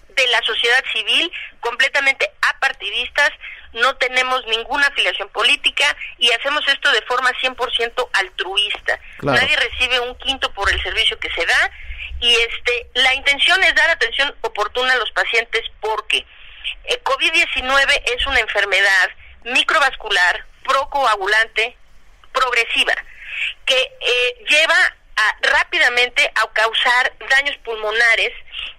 [0.10, 3.32] de la sociedad civil completamente apartidistas,
[3.74, 9.00] no tenemos ninguna afiliación política y hacemos esto de forma 100% altruista.
[9.24, 11.72] Nadie recibe un quinto por el servicio que se da
[12.20, 16.24] y este la intención es dar atención oportuna a los pacientes porque
[17.04, 19.10] COVID-19 es una enfermedad
[19.46, 21.78] microvascular procoagulante
[22.32, 22.94] progresiva
[23.66, 28.32] que eh, lleva a, rápidamente a causar daños pulmonares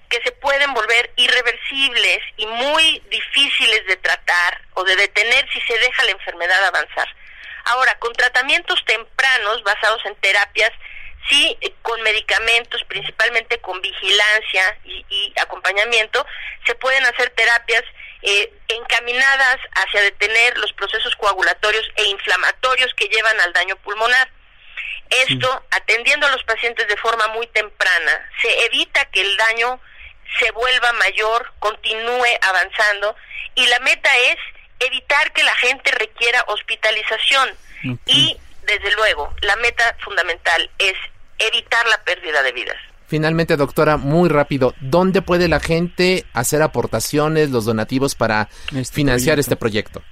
[0.09, 5.79] que se pueden volver irreversibles y muy difíciles de tratar o de detener si se
[5.79, 7.09] deja la enfermedad avanzar.
[7.65, 10.71] Ahora, con tratamientos tempranos basados en terapias,
[11.29, 16.25] sí, con medicamentos, principalmente con vigilancia y, y acompañamiento,
[16.67, 17.83] se pueden hacer terapias
[18.27, 24.31] eh, encaminadas hacia detener los procesos coagulatorios e inflamatorios que llevan al daño pulmonar.
[25.11, 29.79] Esto, atendiendo a los pacientes de forma muy temprana, se evita que el daño
[30.39, 33.15] se vuelva mayor, continúe avanzando
[33.55, 34.37] y la meta es
[34.81, 37.55] evitar que la gente requiera hospitalización
[38.07, 40.95] y, desde luego, la meta fundamental es
[41.39, 42.79] evitar la pérdida de vidas.
[43.07, 49.39] Finalmente, doctora, muy rápido, ¿dónde puede la gente hacer aportaciones, los donativos para este financiar
[49.39, 50.03] este proyecto?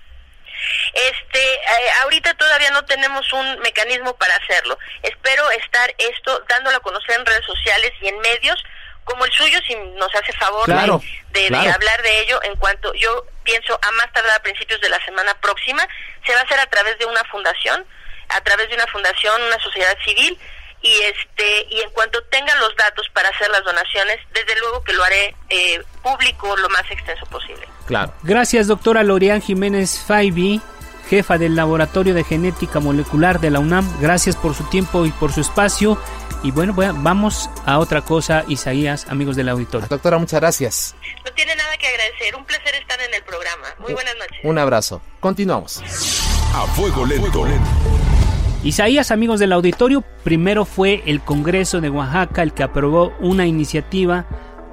[0.94, 4.78] Este, eh, ahorita todavía no tenemos un mecanismo para hacerlo.
[5.02, 8.62] Espero estar esto dándolo a conocer en redes sociales y en medios
[9.04, 13.78] como el suyo, si nos hace favor de, hablar de ello, en cuanto yo pienso
[13.82, 15.86] a más tardar a principios de la semana próxima,
[16.24, 17.84] se va a hacer a través de una fundación,
[18.28, 20.38] a través de una fundación, una sociedad civil,
[20.82, 24.92] y este y en cuanto tenga los datos para hacer las donaciones, desde luego que
[24.92, 27.66] lo haré eh, público lo más extenso posible.
[27.86, 28.12] Claro.
[28.22, 30.60] Gracias, doctora Lorian Jiménez Faibi,
[31.08, 34.00] jefa del Laboratorio de Genética Molecular de la UNAM.
[34.00, 35.98] Gracias por su tiempo y por su espacio.
[36.42, 39.86] Y bueno, vamos a otra cosa, Isaías, amigos del auditorio.
[39.88, 40.96] Doctora, muchas gracias.
[41.24, 42.34] No tiene nada que agradecer.
[42.34, 43.68] Un placer estar en el programa.
[43.78, 44.38] Muy buenas noches.
[44.42, 45.00] Un abrazo.
[45.20, 45.80] Continuamos.
[46.54, 47.46] A fuego lento.
[48.64, 54.24] Isaías, amigos del auditorio, primero fue el Congreso de Oaxaca el que aprobó una iniciativa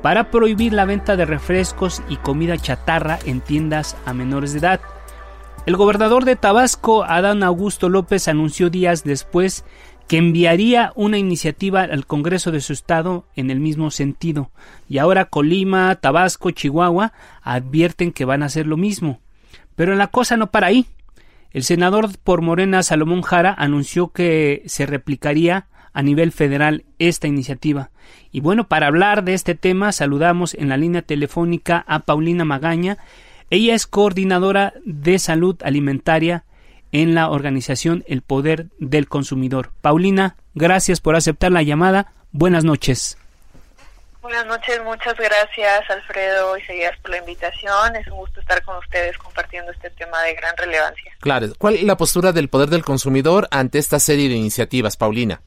[0.04, 4.80] para prohibir la venta de refrescos y comida chatarra en tiendas a menores de edad.
[5.66, 9.66] El gobernador de Tabasco, Adán Augusto López, anunció días después
[10.08, 14.52] que enviaría una iniciativa al Congreso de su estado en el mismo sentido.
[14.88, 19.20] Y ahora Colima, Tabasco, Chihuahua advierten que van a hacer lo mismo.
[19.76, 20.86] Pero la cosa no para ahí.
[21.52, 27.90] El senador por Morena Salomón Jara anunció que se replicaría a nivel federal esta iniciativa.
[28.32, 32.98] Y bueno, para hablar de este tema saludamos en la línea telefónica a Paulina Magaña.
[33.50, 36.46] Ella es coordinadora de salud alimentaria
[36.92, 39.72] en la organización El Poder del Consumidor.
[39.82, 42.14] Paulina, gracias por aceptar la llamada.
[42.32, 43.18] Buenas noches.
[44.22, 47.96] Buenas noches, muchas gracias Alfredo y Seguidas por la invitación.
[47.96, 51.14] Es un gusto estar con ustedes compartiendo este tema de gran relevancia.
[51.22, 55.42] Claro, ¿cuál es la postura del poder del consumidor ante esta serie de iniciativas, Paulina?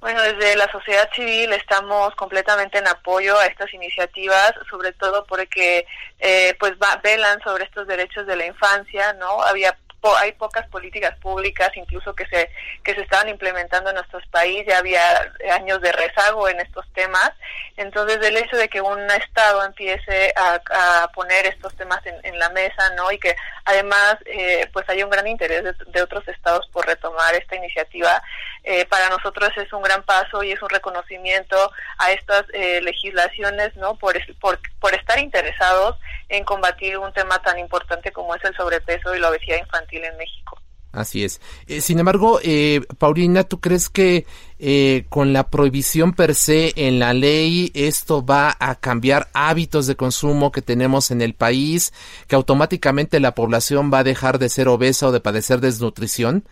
[0.00, 5.86] Bueno, desde la sociedad civil estamos completamente en apoyo a estas iniciativas, sobre todo porque
[6.18, 9.42] eh, pues velan sobre estos derechos de la infancia, ¿no?
[9.42, 9.76] Había
[10.18, 12.50] hay pocas políticas públicas incluso que se
[12.84, 17.32] que se estaban implementando en nuestros países ya había años de rezago en estos temas.
[17.76, 22.90] Entonces el hecho de que un estado empiece a, poner estos temas en, la mesa
[22.94, 23.34] no y que
[23.64, 28.22] además eh, pues hay un gran interés de, otros estados por retomar esta iniciativa
[28.62, 33.74] eh, para nosotros es un gran paso y es un reconocimiento a estas eh, legislaciones
[33.76, 35.96] no por, por por estar interesados
[36.28, 40.16] en combatir un tema tan importante como es el sobrepeso y la obesidad infantil en
[40.16, 40.58] México.
[40.92, 41.40] Así es.
[41.66, 44.26] Eh, sin embargo, eh, Paulina, ¿tú crees que
[44.58, 49.96] eh, con la prohibición per se en la ley esto va a cambiar hábitos de
[49.96, 51.92] consumo que tenemos en el país,
[52.26, 56.44] que automáticamente la población va a dejar de ser obesa o de padecer desnutrición?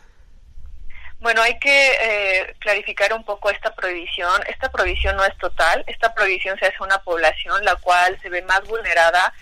[1.20, 4.42] Bueno, hay que eh, clarificar un poco esta prohibición.
[4.48, 5.83] Esta prohibición no es total.
[5.87, 9.33] Esta prohibición se hace a una población la cual se ve más vulnerada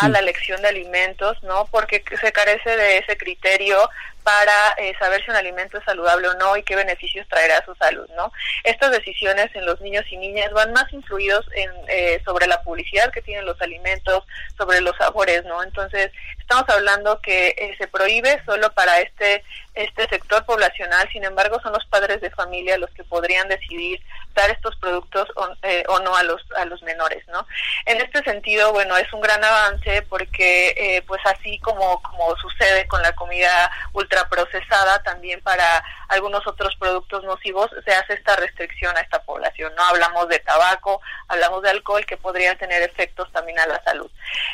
[0.00, 1.66] a la elección de alimentos, ¿no?
[1.66, 3.76] Porque se carece de ese criterio
[4.24, 7.64] para eh, saber si un alimento es saludable o no y qué beneficios traerá a
[7.64, 8.32] su salud, ¿no?
[8.64, 13.12] Estas decisiones en los niños y niñas van más influidos en, eh, sobre la publicidad
[13.12, 14.24] que tienen los alimentos,
[14.56, 15.62] sobre los sabores, ¿no?
[15.62, 16.10] Entonces,
[16.40, 21.72] estamos hablando que eh, se prohíbe solo para este este sector poblacional, sin embargo, son
[21.72, 24.00] los padres de familia los que podrían decidir
[24.32, 25.48] dar estos productos o,
[25.88, 27.44] o no a los a los menores, ¿no?
[27.84, 33.02] En este sentido, bueno, es un gran avance porque, pues así como como sucede con
[33.02, 39.00] la comida ultra procesada también para algunos otros productos nocivos se hace esta restricción a
[39.00, 39.74] esta población.
[39.74, 44.10] No hablamos de tabaco, hablamos de alcohol que podrían tener efectos también a la salud.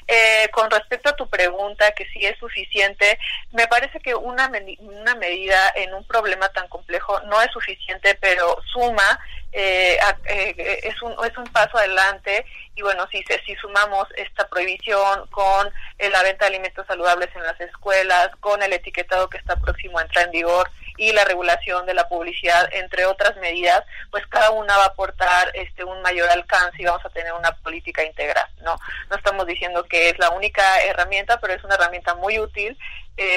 [0.06, 3.18] Eh, con respecto a tu pregunta, que si es suficiente,
[3.52, 8.56] me parece que una, una medida en un problema tan complejo no es suficiente, pero
[8.72, 9.20] suma
[9.52, 12.44] eh, eh, es, un, es un paso adelante
[12.76, 17.42] y bueno, si, si sumamos esta prohibición con eh, la venta de alimentos saludables en
[17.42, 21.84] las escuelas, con el etiquetado que está próximo a entrar en vigor y la regulación
[21.86, 26.28] de la publicidad, entre otras medidas, pues cada una va a aportar este un mayor
[26.28, 28.76] alcance y vamos a tener una política integral, ¿no?
[29.08, 32.78] No estamos diciendo que es la única herramienta, pero es una herramienta muy útil,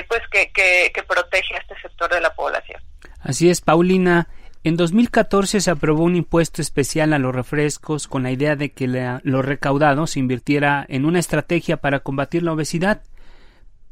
[0.07, 2.81] pues que, que, que protege a este sector de la población.
[3.21, 4.27] Así es, Paulina.
[4.65, 8.87] En 2014 se aprobó un impuesto especial a los refrescos con la idea de que
[8.87, 13.01] lo recaudado se invirtiera en una estrategia para combatir la obesidad.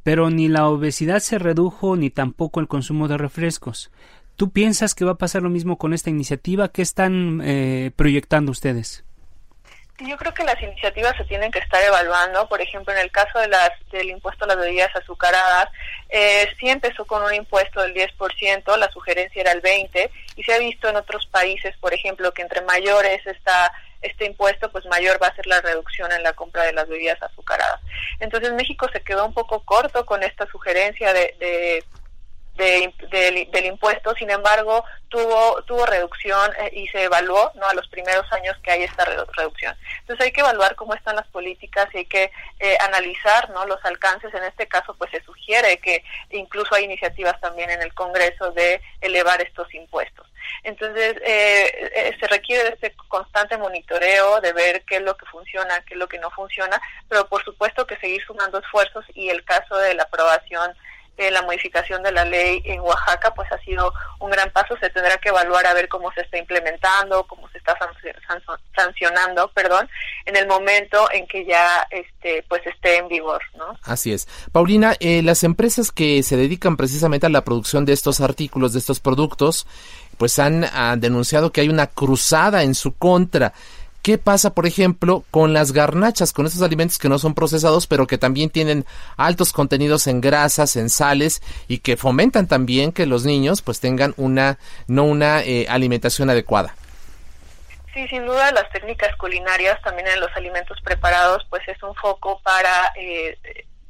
[0.03, 3.91] Pero ni la obesidad se redujo ni tampoco el consumo de refrescos.
[4.37, 6.69] ¿Tú piensas que va a pasar lo mismo con esta iniciativa?
[6.69, 9.03] ¿Qué están eh, proyectando ustedes?
[10.07, 12.47] Yo creo que las iniciativas se tienen que estar evaluando.
[12.47, 15.69] Por ejemplo, en el caso de las, del impuesto a las bebidas azucaradas,
[16.09, 20.53] eh, sí empezó con un impuesto del 10%, la sugerencia era el 20%, y se
[20.53, 23.71] ha visto en otros países, por ejemplo, que entre mayores está
[24.01, 27.21] este impuesto, pues mayor va a ser la reducción en la compra de las bebidas
[27.21, 27.79] azucaradas.
[28.19, 31.83] Entonces México se quedó un poco corto con esta sugerencia de,
[32.55, 37.67] del impuesto, sin embargo, tuvo, tuvo reducción eh, y se evaluó ¿no?
[37.67, 39.75] a los primeros años que hay esta reducción.
[39.99, 43.65] Entonces hay que evaluar cómo están las políticas y hay que eh, analizar ¿no?
[43.65, 44.33] los alcances.
[44.33, 48.81] En este caso, pues se sugiere que incluso hay iniciativas también en el Congreso de
[49.01, 50.27] elevar estos impuestos.
[50.63, 55.83] Entonces, eh, se requiere de este constante monitoreo, de ver qué es lo que funciona,
[55.85, 59.43] qué es lo que no funciona, pero por supuesto que seguir sumando esfuerzos y el
[59.43, 60.73] caso de la aprobación
[61.17, 64.75] la modificación de la ley en Oaxaca pues ha sido un gran paso.
[64.79, 67.77] Se tendrá que evaluar a ver cómo se está implementando cómo se está
[68.75, 69.89] sancionando perdón
[70.25, 74.27] en el momento en que ya este pues esté en vigor no así es.
[74.51, 78.79] Paulina eh, las empresas que se dedican precisamente a la producción de estos artículos de
[78.79, 79.67] estos productos
[80.17, 83.53] pues han, han denunciado que hay una cruzada en su contra
[84.01, 88.07] ¿Qué pasa, por ejemplo, con las garnachas, con estos alimentos que no son procesados, pero
[88.07, 88.85] que también tienen
[89.15, 94.15] altos contenidos en grasas, en sales y que fomentan también que los niños pues tengan
[94.17, 96.75] una no una eh, alimentación adecuada?
[97.93, 102.41] Sí, sin duda las técnicas culinarias también en los alimentos preparados pues es un foco
[102.43, 103.37] para eh,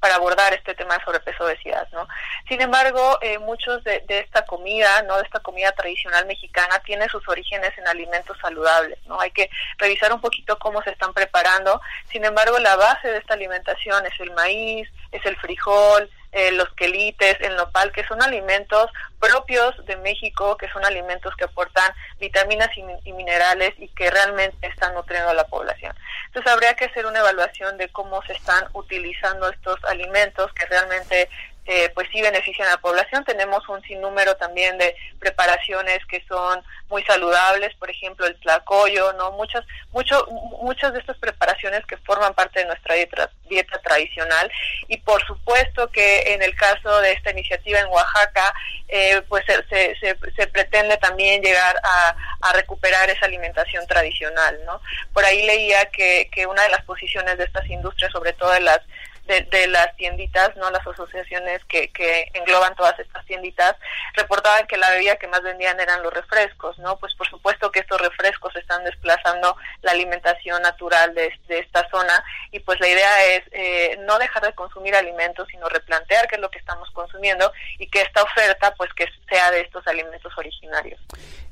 [0.01, 2.07] para abordar este tema de sobrepeso obesidad, ¿no?
[2.49, 5.17] Sin embargo, eh, muchos de, esta comida, ¿no?
[5.17, 9.21] De esta comida tradicional mexicana tiene sus orígenes en alimentos saludables, ¿no?
[9.21, 11.79] Hay que revisar un poquito cómo se están preparando.
[12.11, 16.69] Sin embargo, la base de esta alimentación es el maíz, es el frijol, eh, los
[16.75, 22.69] quelites, el nopal, que son alimentos propios de México, que son alimentos que aportan vitaminas
[22.77, 25.93] y, minerales y que realmente están nutriendo a la población.
[26.27, 31.29] Entonces habría que hacer una evaluación de cómo se están utilizando estos alimentos que realmente
[31.65, 33.23] eh, pues sí benefician a la población.
[33.23, 39.31] Tenemos un sinnúmero también de preparaciones que son muy saludables, por ejemplo el tlacoyo, ¿no?
[39.33, 40.25] Muchas, mucho,
[40.61, 44.51] muchas de estas preparaciones que forman parte de nuestra dieta, tradicional
[44.87, 48.53] y por supuesto que en el caso de esta iniciativa en Oaxaca,
[48.87, 54.81] eh, pues se, se, se, pretende también llegar a, a, recuperar esa alimentación tradicional, ¿no?
[55.13, 58.59] Por ahí leía que, que una de las posiciones de estas industrias, sobre todo de
[58.59, 58.81] las
[59.27, 63.75] de, las tienditas, no las asociaciones que, que engloban todas estas tienditas,
[64.15, 66.97] reportaban que la bebida que más vendían eran los refrescos, ¿no?
[66.97, 72.59] Pues por supuesto que estos refrescos están desplazando la alimentación natural de, esta zona y
[72.59, 76.49] pues la idea es eh, no dejar de consumir alimentos, sino replantear qué es lo
[76.49, 80.99] que estamos consumiendo y que esta oferta pues que sea de estos alimentos originarios.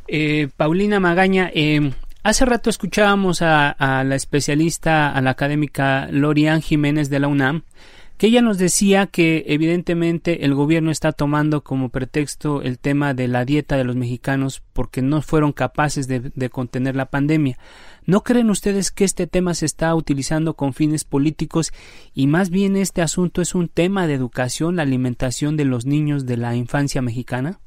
[0.08, 1.92] Eh, Paulina Magaña, eh,
[2.22, 7.64] Hace rato escuchábamos a, la especialista, a la académica Lorian Jiménez de la UNAM,
[8.18, 13.30] que ella nos decía que evidentemente el gobierno está tomando como pretexto el tema de
[13.30, 17.58] la dieta de los mexicanos porque no fueron capaces de, de, contener la pandemia.
[18.06, 21.72] ¿No creen ustedes que este tema se está utilizando con fines políticos
[22.14, 26.26] y más bien este asunto es un tema de educación, la alimentación de los niños
[26.26, 27.62] de la infancia mexicana?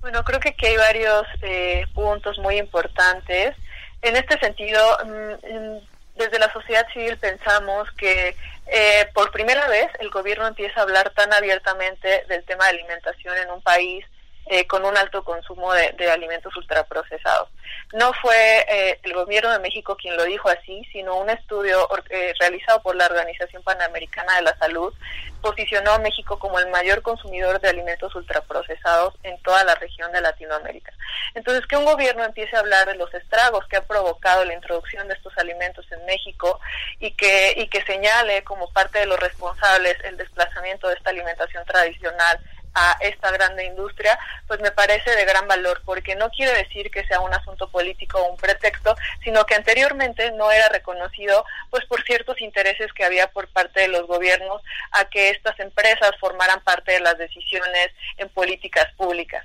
[0.00, 3.56] Bueno, creo que aquí hay varios eh, puntos muy importantes.
[4.02, 5.80] En este sentido, mm, mm,
[6.16, 8.36] desde la sociedad civil pensamos que
[8.66, 13.36] eh, por primera vez el gobierno empieza a hablar tan abiertamente del tema de alimentación
[13.38, 14.04] en un país
[14.50, 17.48] eh, con un alto consumo de, alimentos ultraprocesados.
[17.92, 22.32] No fue eh, el gobierno de México quien lo dijo así, sino un estudio eh,
[22.40, 24.94] realizado por la Organización Panamericana de la Salud
[25.40, 30.20] posicionó a México como el mayor consumidor de alimentos ultraprocesados en toda la región de
[30.20, 30.92] Latinoamérica.
[31.34, 35.06] Entonces, que un gobierno empiece a hablar de los estragos que ha provocado la introducción
[35.08, 36.60] de estos alimentos en México
[36.98, 41.64] y que, y que señale como parte de los responsables el desplazamiento de esta alimentación
[41.64, 42.40] tradicional
[42.78, 47.04] a esta grande industria, pues me parece de gran valor, porque no quiere decir que
[47.06, 52.02] sea un asunto político o un pretexto, sino que anteriormente no era reconocido, pues por
[52.04, 54.62] ciertos intereses que había por parte de los gobiernos
[54.92, 59.44] a que estas empresas formaran parte de las decisiones en políticas públicas.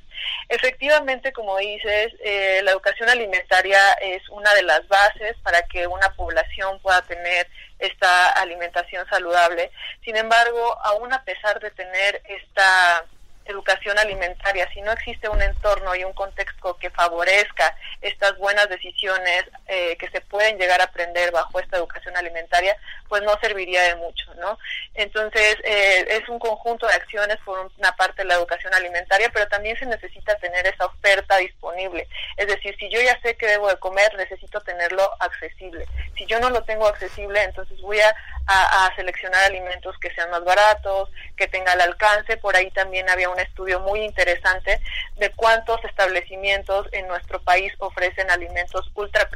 [0.49, 6.09] Efectivamente, como dices, eh, la educación alimentaria es una de las bases para que una
[6.13, 7.47] población pueda tener
[7.79, 9.71] esta alimentación saludable.
[10.03, 13.05] Sin embargo, aún a pesar de tener esta
[13.45, 19.45] educación alimentaria, si no existe un entorno y un contexto que favorezca estas buenas decisiones
[19.67, 22.75] eh, que se pueden llegar a aprender bajo esta educación alimentaria,
[23.13, 24.57] pues no serviría de mucho, ¿no?
[24.95, 29.47] Entonces, eh, es un conjunto de acciones por una parte de la educación alimentaria, pero
[29.49, 32.07] también se necesita tener esa oferta disponible.
[32.37, 35.85] Es decir, si yo ya sé que debo de comer, necesito tenerlo accesible.
[36.17, 38.15] Si yo no lo tengo accesible, entonces voy a,
[38.47, 42.37] a, seleccionar alimentos que sean más baratos, que tenga el alcance.
[42.37, 44.79] Por ahí también había un estudio muy interesante
[45.17, 49.29] de cuántos establecimientos en nuestro país ofrecen alimentos ultra,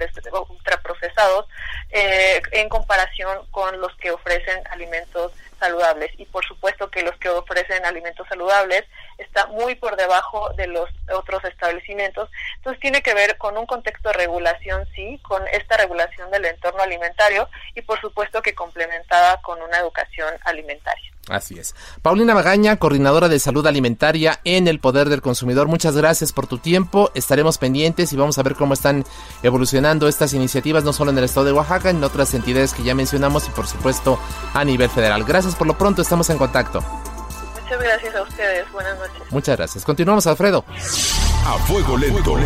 [0.49, 1.47] ultraprocesados
[1.91, 7.29] eh, en comparación con los que ofrecen alimentos saludables y por supuesto que los que
[7.29, 8.83] ofrecen alimentos saludables
[9.17, 12.29] está muy por debajo de los otros establecimientos.
[12.57, 16.81] Entonces tiene que ver con un contexto de regulación, sí, con esta regulación del entorno
[16.81, 21.11] alimentario y por supuesto que complementada con una educación alimentaria.
[21.29, 21.75] Así es.
[22.01, 26.57] Paulina Magaña, coordinadora de salud alimentaria en el Poder del Consumidor, muchas gracias por tu
[26.57, 27.11] tiempo.
[27.15, 29.03] Estaremos pendientes y vamos a ver cómo están
[29.43, 32.95] evolucionando estas iniciativas, no solo en el estado de Oaxaca, en otras entidades que ya
[32.95, 34.19] mencionamos y por supuesto
[34.53, 35.23] a nivel federal.
[35.23, 36.83] Gracias por lo pronto, estamos en contacto.
[37.63, 38.71] Muchas gracias a ustedes.
[38.71, 39.31] Buenas noches.
[39.31, 39.83] Muchas gracias.
[39.83, 40.63] Continuamos, Alfredo.
[41.45, 42.37] A fuego lento.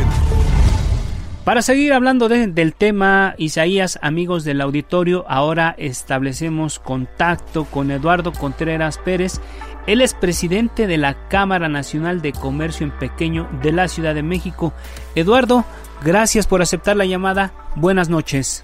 [1.46, 9.00] Para seguir hablando del tema, Isaías, amigos del auditorio, ahora establecemos contacto con Eduardo Contreras
[9.00, 9.42] Pérez.
[9.88, 14.22] Él es presidente de la Cámara Nacional de Comercio en Pequeño de la Ciudad de
[14.22, 14.72] México.
[15.16, 15.66] Eduardo,
[16.06, 17.52] gracias por aceptar la llamada.
[17.76, 18.64] Buenas noches.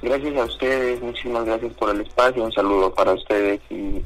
[0.00, 4.02] Gracias a ustedes, muchísimas gracias por el espacio, un saludo para ustedes y,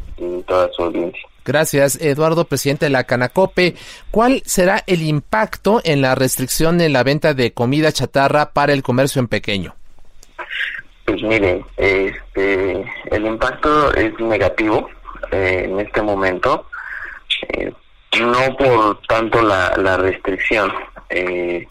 [0.49, 1.23] toda su audiencia.
[1.47, 3.77] Gracias, Eduardo, presidente de la Canacope.
[4.11, 8.83] ¿Cuál será el impacto en la restricción en la venta de comida chatarra para el
[8.83, 9.77] comercio en pequeño?
[11.05, 14.91] Pues mire, este, el impacto es negativo
[15.31, 16.67] eh, en este momento,
[17.51, 17.73] eh,
[18.21, 20.73] no por tanto la, la restricción,
[21.11, 21.65] eh,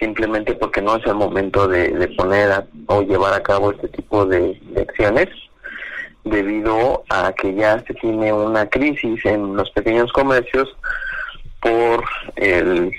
[0.00, 4.60] simplemente porque no es el momento de, poner o llevar a cabo este tipo de,
[4.76, 5.28] acciones
[6.24, 10.68] debido a que ya se tiene una crisis en los pequeños comercios
[11.60, 12.04] por
[12.36, 12.92] el,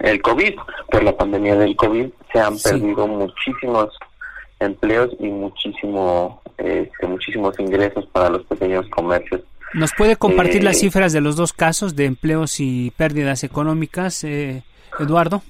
[0.00, 0.54] el COVID,
[0.90, 3.96] por la pandemia del COVID, se han perdido muchísimos
[4.60, 9.42] empleos y muchísimo, este, muchísimos ingresos para los pequeños comercios.
[9.74, 14.24] ¿Nos puede compartir las eh, cifras de los dos casos de empleos y pérdidas económicas,
[14.24, 14.62] eh,
[14.98, 15.42] Eduardo?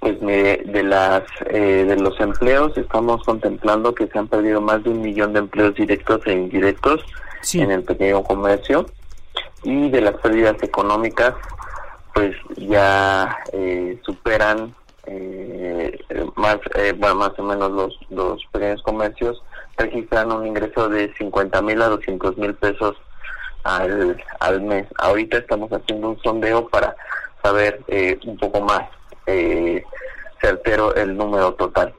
[0.00, 4.88] Pues de las eh, de los empleos estamos contemplando que se han perdido más de
[4.88, 7.04] un millón de empleos directos e indirectos
[7.52, 8.86] en el pequeño comercio.
[9.62, 11.34] Y de las pérdidas económicas
[12.14, 14.74] pues ya eh, superan
[15.04, 15.98] eh,
[16.36, 16.56] más
[16.96, 19.42] bueno, más o menos los los pequeños comercios
[19.76, 22.96] registran un ingreso de 50 mil a 200 mil pesos
[23.64, 24.86] al, al mes.
[24.96, 26.96] Ahorita estamos haciendo un sondeo para
[27.42, 27.84] saber
[28.24, 28.88] un poco más
[29.34, 29.84] eh,
[30.40, 31.94] certero el número total.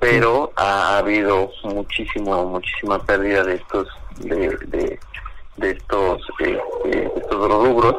[0.00, 4.98] Pero ha, habido muchísimo, muchísima pérdida de estos, de,
[5.56, 7.96] de, estos, eh, estos rubros,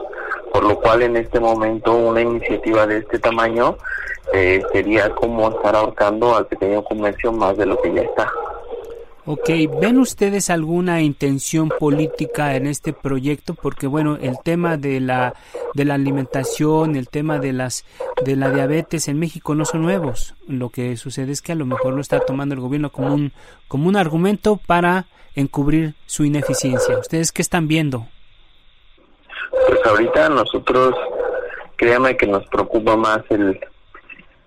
[0.53, 3.75] por lo cual en este momento una iniciativa de este tamaño
[4.31, 8.31] eh, sería como estar ahorcando al pequeño comercio más de lo que ya está.
[9.25, 9.49] Ok,
[9.79, 13.53] ¿ven ustedes alguna intención política en este proyecto?
[13.53, 15.33] Porque bueno, el tema de la
[15.73, 17.85] de la alimentación, el tema de las
[18.25, 20.35] de la diabetes en México no son nuevos.
[20.45, 23.31] Lo que sucede es que a lo mejor lo está tomando el gobierno como un
[23.69, 25.05] como un argumento para
[25.35, 26.97] encubrir su ineficiencia.
[26.97, 28.07] ¿Ustedes qué están viendo?
[29.67, 30.95] Pues ahorita nosotros
[31.77, 33.57] créame que nos preocupa más el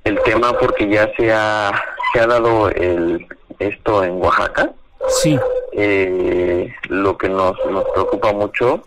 [0.05, 1.73] el tema porque ya se ha
[2.13, 3.27] se ha dado el
[3.59, 4.73] esto en Oaxaca.
[5.09, 5.39] Sí.
[5.73, 8.83] Eh, lo que nos, nos preocupa mucho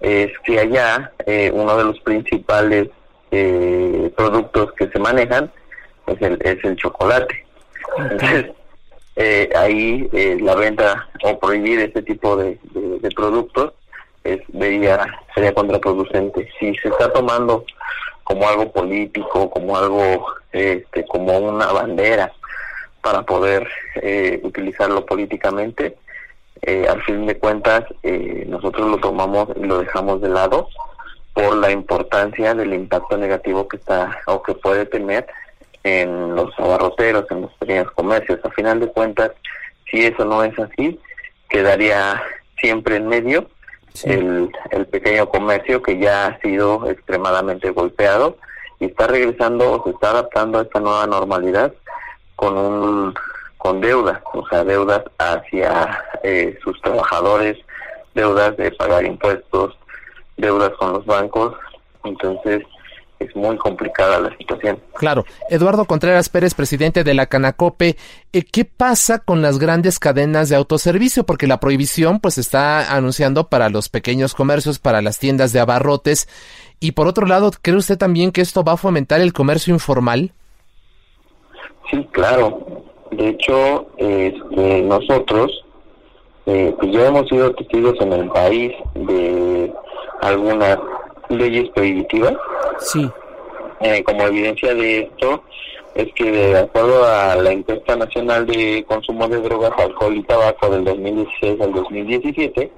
[0.00, 2.88] es que allá eh, uno de los principales
[3.30, 5.50] eh, productos que se manejan
[6.06, 7.46] es el, es el chocolate.
[7.98, 8.50] Entonces,
[9.56, 10.08] ahí
[10.40, 13.72] la venta o prohibir este tipo de, de, productos
[14.24, 16.48] es, vería, sería contraproducente.
[16.58, 17.64] Si se está tomando
[18.24, 22.32] como algo político, como algo, este, como una bandera
[23.04, 25.94] para poder eh, utilizarlo políticamente.
[26.62, 30.68] Eh, al fin de cuentas, eh, nosotros lo tomamos y lo dejamos de lado
[31.34, 35.26] por la importancia del impacto negativo que está o que puede tener
[35.82, 38.40] en los abarroteros, en los pequeños comercios.
[38.42, 39.32] A final de cuentas,
[39.90, 40.98] si eso no es así,
[41.50, 42.22] quedaría
[42.58, 43.50] siempre en medio
[44.04, 48.38] el, el pequeño comercio que ya ha sido extremadamente golpeado
[48.80, 51.74] y está regresando o se está adaptando a esta nueva normalidad
[52.36, 53.14] con un
[53.58, 57.56] con deudas, o sea, deudas hacia eh, sus trabajadores,
[58.14, 59.74] deudas de pagar impuestos,
[60.36, 61.54] deudas con los bancos,
[62.04, 62.62] entonces
[63.20, 64.78] es muy complicada la situación.
[64.94, 65.24] Claro.
[65.48, 67.96] Eduardo Contreras Pérez, presidente de la Canacope,
[68.32, 71.24] eh, ¿qué pasa con las grandes cadenas de autoservicio?
[71.24, 76.28] Porque la prohibición pues está anunciando para los pequeños comercios, para las tiendas de abarrotes.
[76.80, 80.32] Y por otro lado, ¿cree usted también que esto va a fomentar el comercio informal?
[81.90, 82.66] Sí, claro.
[83.10, 85.64] De hecho, este, nosotros
[86.46, 89.72] eh, pues ya hemos sido testigos en el país de
[90.20, 90.78] algunas
[91.28, 92.34] leyes prohibitivas.
[92.78, 93.08] Sí.
[93.80, 95.42] Eh, como evidencia de esto,
[95.94, 100.68] es que de acuerdo a la encuesta nacional de consumo de drogas, alcohol y tabaco
[100.68, 102.72] del 2016 al 2017,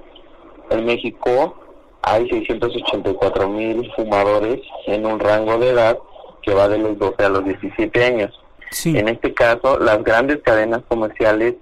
[0.69, 1.55] en México
[2.03, 5.97] hay 684 mil fumadores en un rango de edad
[6.41, 8.39] que va de los 12 a los 17 años.
[8.85, 11.55] En este caso, las grandes cadenas comerciales,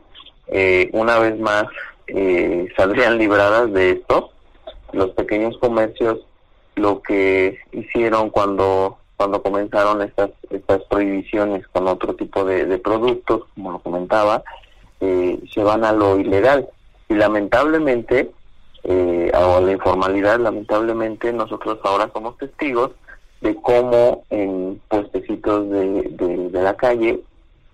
[0.47, 1.65] eh, una vez más,
[2.07, 4.31] eh, saldrían libradas de esto.
[4.91, 6.19] Los pequeños comercios
[6.75, 13.71] lo que hicieron cuando cuando comenzaron estas estas prohibiciones con otro tipo de, productos, como
[13.71, 14.43] lo comentaba,
[14.99, 16.67] eh, se van a lo ilegal.
[17.07, 18.31] Y lamentablemente,
[18.83, 22.91] eh, a la informalidad, lamentablemente nosotros ahora somos testigos
[23.41, 27.19] de cómo en puestecitos de, de, la calle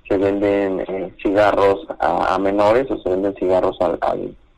[0.07, 3.97] se venden eh, cigarros a, menores o se venden cigarros al,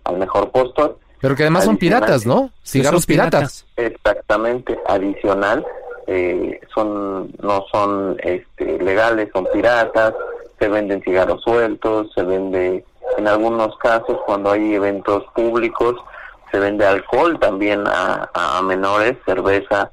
[0.06, 0.97] al, mejor postor.
[1.22, 2.49] Pero que además son piratas, ¿no?
[2.64, 3.66] Cigarros piratas.
[3.78, 5.66] Exactamente, adicional,
[6.08, 10.14] eh, son no son este, legales, son piratas,
[10.60, 12.84] se venden cigarros sueltos, se vende,
[13.18, 15.95] en algunos casos, cuando hay eventos públicos,
[16.51, 19.91] se vende alcohol también a, a menores, cerveza,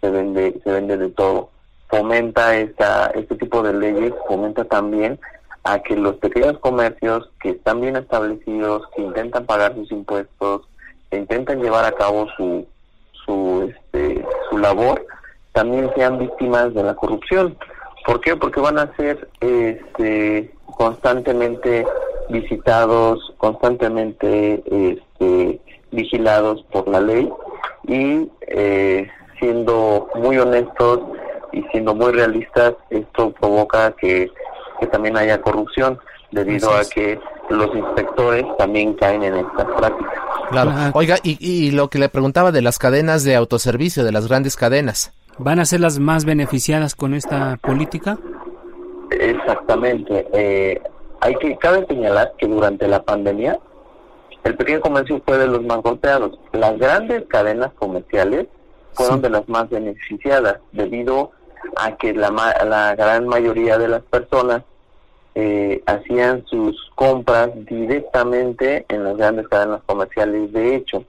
[0.00, 1.50] se vende, se vende de todo.
[1.88, 5.18] Fomenta esta, este tipo de leyes, fomenta también
[5.64, 10.68] a que los pequeños comercios que están bien establecidos, que intentan pagar sus impuestos,
[11.10, 12.66] que intentan llevar a cabo su,
[13.24, 15.06] su, este, su labor,
[15.52, 17.56] también sean víctimas de la corrupción.
[18.04, 18.36] ¿Por qué?
[18.36, 21.86] Porque van a ser este, constantemente
[22.28, 27.30] visitados, constantemente este, vigilados por la ley
[27.86, 31.00] y eh, siendo muy honestos
[31.52, 34.30] y siendo muy realistas, esto provoca que,
[34.92, 35.98] también haya corrupción
[36.30, 37.18] debido a que
[37.50, 40.14] los inspectores también caen en estas prácticas.
[40.50, 40.72] Claro.
[40.94, 44.56] Oiga, y, y lo que le preguntaba de las cadenas de autoservicio, de las grandes
[44.56, 45.12] cadenas.
[45.38, 48.18] ¿Van a ser las más beneficiadas con esta política?
[49.10, 50.26] Exactamente.
[50.32, 50.80] Eh,
[51.20, 53.58] hay que cabe señalar que durante la pandemia
[54.44, 56.38] el pequeño comercio fue de los más golpeados.
[56.52, 58.46] Las grandes cadenas comerciales
[58.98, 61.30] fueron de las más beneficiadas debido
[61.76, 64.62] a que la, la gran mayoría de las personas
[65.36, 70.52] eh, hacían sus compras directamente en las grandes cadenas comerciales.
[70.52, 71.04] De hecho,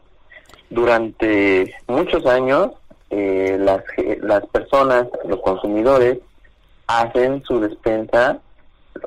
[0.69, 2.69] durante muchos años
[3.09, 3.81] eh, las,
[4.21, 6.19] las personas, los consumidores,
[6.85, 8.39] hacen su despensa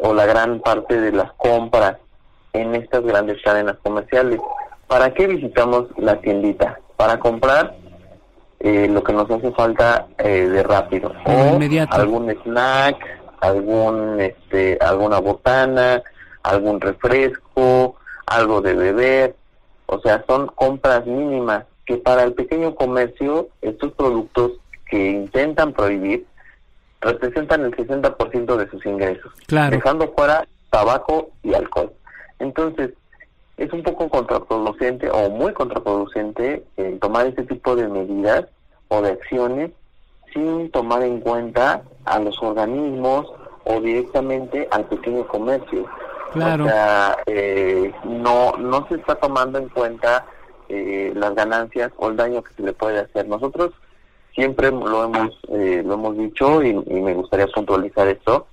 [0.00, 1.98] o la gran parte de las compras
[2.52, 4.40] en estas grandes cadenas comerciales.
[4.88, 6.80] ¿Para qué visitamos la tiendita?
[6.96, 7.76] Para comprar
[8.64, 11.12] eh, lo que nos hace falta eh, de rápido.
[11.26, 11.58] O
[11.90, 12.96] algún snack
[13.40, 16.00] algún este alguna botana
[16.44, 17.96] algún refresco
[18.26, 19.34] algo de beber.
[19.86, 24.52] O sea son compras mínimas que para el pequeño comercio estos productos
[24.88, 26.24] que intentan prohibir
[27.00, 31.92] representan el 60% de sus ingresos dejando fuera tabaco y alcohol.
[32.38, 32.92] Entonces
[33.56, 38.46] es un poco contraproducente o muy contraproducente eh, tomar este tipo de medidas
[38.88, 39.70] o de acciones
[40.32, 43.30] sin tomar en cuenta a los organismos
[43.64, 45.86] o directamente al pequeño comercio.
[46.32, 46.64] Claro.
[46.64, 50.24] O sea, eh, no, no se está tomando en cuenta
[50.70, 53.28] eh, las ganancias o el daño que se le puede hacer.
[53.28, 53.72] Nosotros
[54.34, 58.46] siempre lo hemos, lo hemos dicho y, y me gustaría puntualizar esto.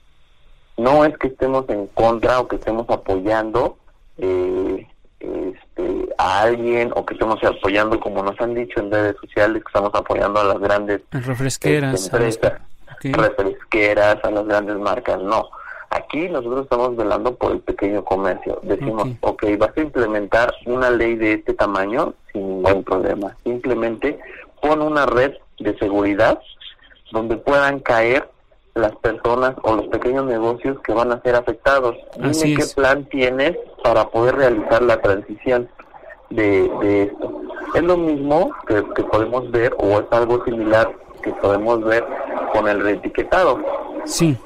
[0.76, 3.79] No es que estemos en contra o que estemos apoyando
[4.22, 4.88] eh,
[5.20, 9.68] este, a alguien o que estemos apoyando, como nos han dicho en redes sociales, que
[9.68, 12.62] estamos apoyando a las grandes refresqueras, este, empresas,
[13.04, 15.22] refresqueras, a las grandes marcas.
[15.22, 15.50] No,
[15.90, 18.60] aquí nosotros estamos velando por el pequeño comercio.
[18.64, 23.36] Decimos, ok, vas a implementar una ley de este tamaño sin ningún problema.
[23.44, 24.20] Simplemente
[24.62, 26.40] pon una red de seguridad
[27.12, 28.30] donde puedan caer
[28.76, 31.96] las personas o los pequeños negocios que van a ser afectados.
[32.18, 35.70] Dime qué plan tienes para poder realizar la transición
[36.30, 37.42] de, esto.
[37.76, 40.92] Es lo mismo que, podemos ver o es algo similar
[41.22, 42.06] que podemos ver
[42.54, 43.60] con el reetiquetado.
[44.06, 44.38] Sí.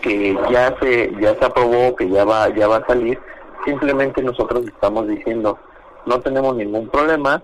[0.00, 3.18] Que ya se ya se aprobó, que ya va ya va a salir.
[3.64, 5.58] Simplemente nosotros estamos diciendo
[6.06, 7.42] no tenemos ningún problema,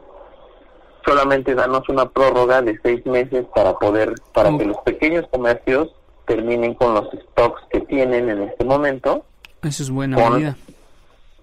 [1.09, 5.88] solamente danos una prórroga de seis meses para poder, para que los pequeños comercios
[6.26, 9.24] terminen con los stocks que tienen en este momento.
[9.62, 10.56] Eso es buena medida.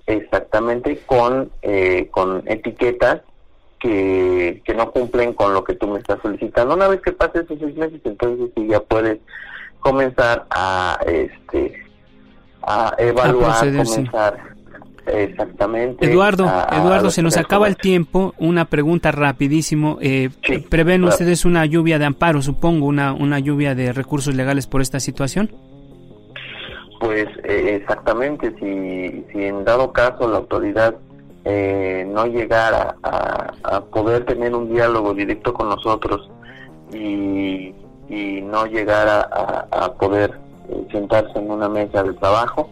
[0.05, 3.22] Exactamente, con, eh, con etiquetas
[3.80, 6.76] que, que no cumplen con lo que tú me estás solicitando.
[6.76, 9.20] Una vez que pase esos seis meses, entonces sí ya puedes
[9.80, 11.84] comenzar a, este,
[12.61, 14.55] a evaluar, comenzar
[15.08, 16.06] Exactamente.
[16.06, 18.34] Eduardo, Eduardo, se nos acaba el tiempo.
[18.38, 19.97] Una pregunta rapidísimo.
[20.01, 20.30] Eh,
[20.70, 24.99] ¿Prevén ustedes una lluvia de amparo, supongo, una, una lluvia de recursos legales por esta
[24.99, 25.51] situación?
[26.99, 30.95] Pues eh, exactamente, si, si en dado caso la autoridad
[31.43, 36.30] eh, no llegara a, poder tener un diálogo directo con nosotros
[36.91, 37.76] y,
[38.10, 39.22] y no llegara
[39.72, 40.39] a, poder
[40.70, 42.72] eh, sentarse en una mesa de trabajo,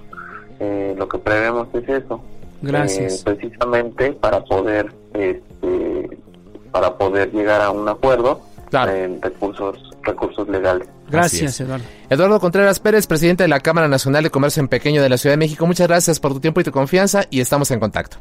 [0.97, 2.21] lo que prevemos es eso.
[2.61, 3.23] Gracias.
[3.23, 6.17] precisamente para poder, este,
[6.71, 8.39] para poder llegar a un acuerdo
[8.71, 10.87] en recursos, recursos legales.
[11.09, 11.85] Gracias, Eduardo.
[12.09, 15.33] Eduardo Contreras Pérez, presidente de la Cámara Nacional de Comercio en Pequeño de la Ciudad
[15.33, 15.65] de México.
[15.67, 18.17] Muchas gracias por tu tiempo y tu confianza y estamos en contacto.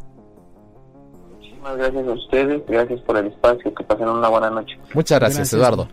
[1.39, 4.77] Muchísimas gracias a ustedes, gracias por el espacio, que pasen una buena noche.
[4.93, 5.53] Muchas gracias.
[5.53, 5.89] Eduardo.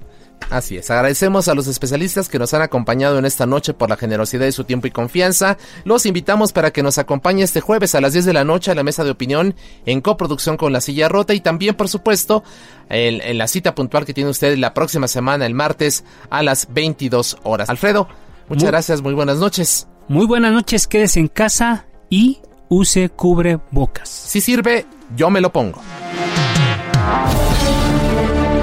[0.50, 3.98] Así es, agradecemos a los especialistas que nos han acompañado en esta noche por la
[3.98, 5.58] generosidad de su tiempo y confianza.
[5.84, 8.76] Los invitamos para que nos acompañe este jueves a las 10 de la noche a
[8.76, 12.44] la mesa de opinión en coproducción con La Silla Rota y también, por supuesto,
[12.90, 17.38] en, la cita puntual que tiene usted la próxima semana, el martes, a las 22
[17.44, 17.70] horas.
[17.70, 18.08] Alfredo,
[18.48, 19.88] muchas gracias, muy buenas noches.
[20.08, 24.10] Muy buenas noches, quédese en casa y use cubre bocas.
[24.10, 25.80] Si sirve, yo me lo pongo.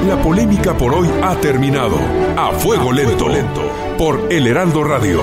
[0.07, 1.97] La polémica por hoy ha terminado.
[2.37, 3.63] A fuego lento, lento
[3.99, 5.21] por El Heraldo Radio.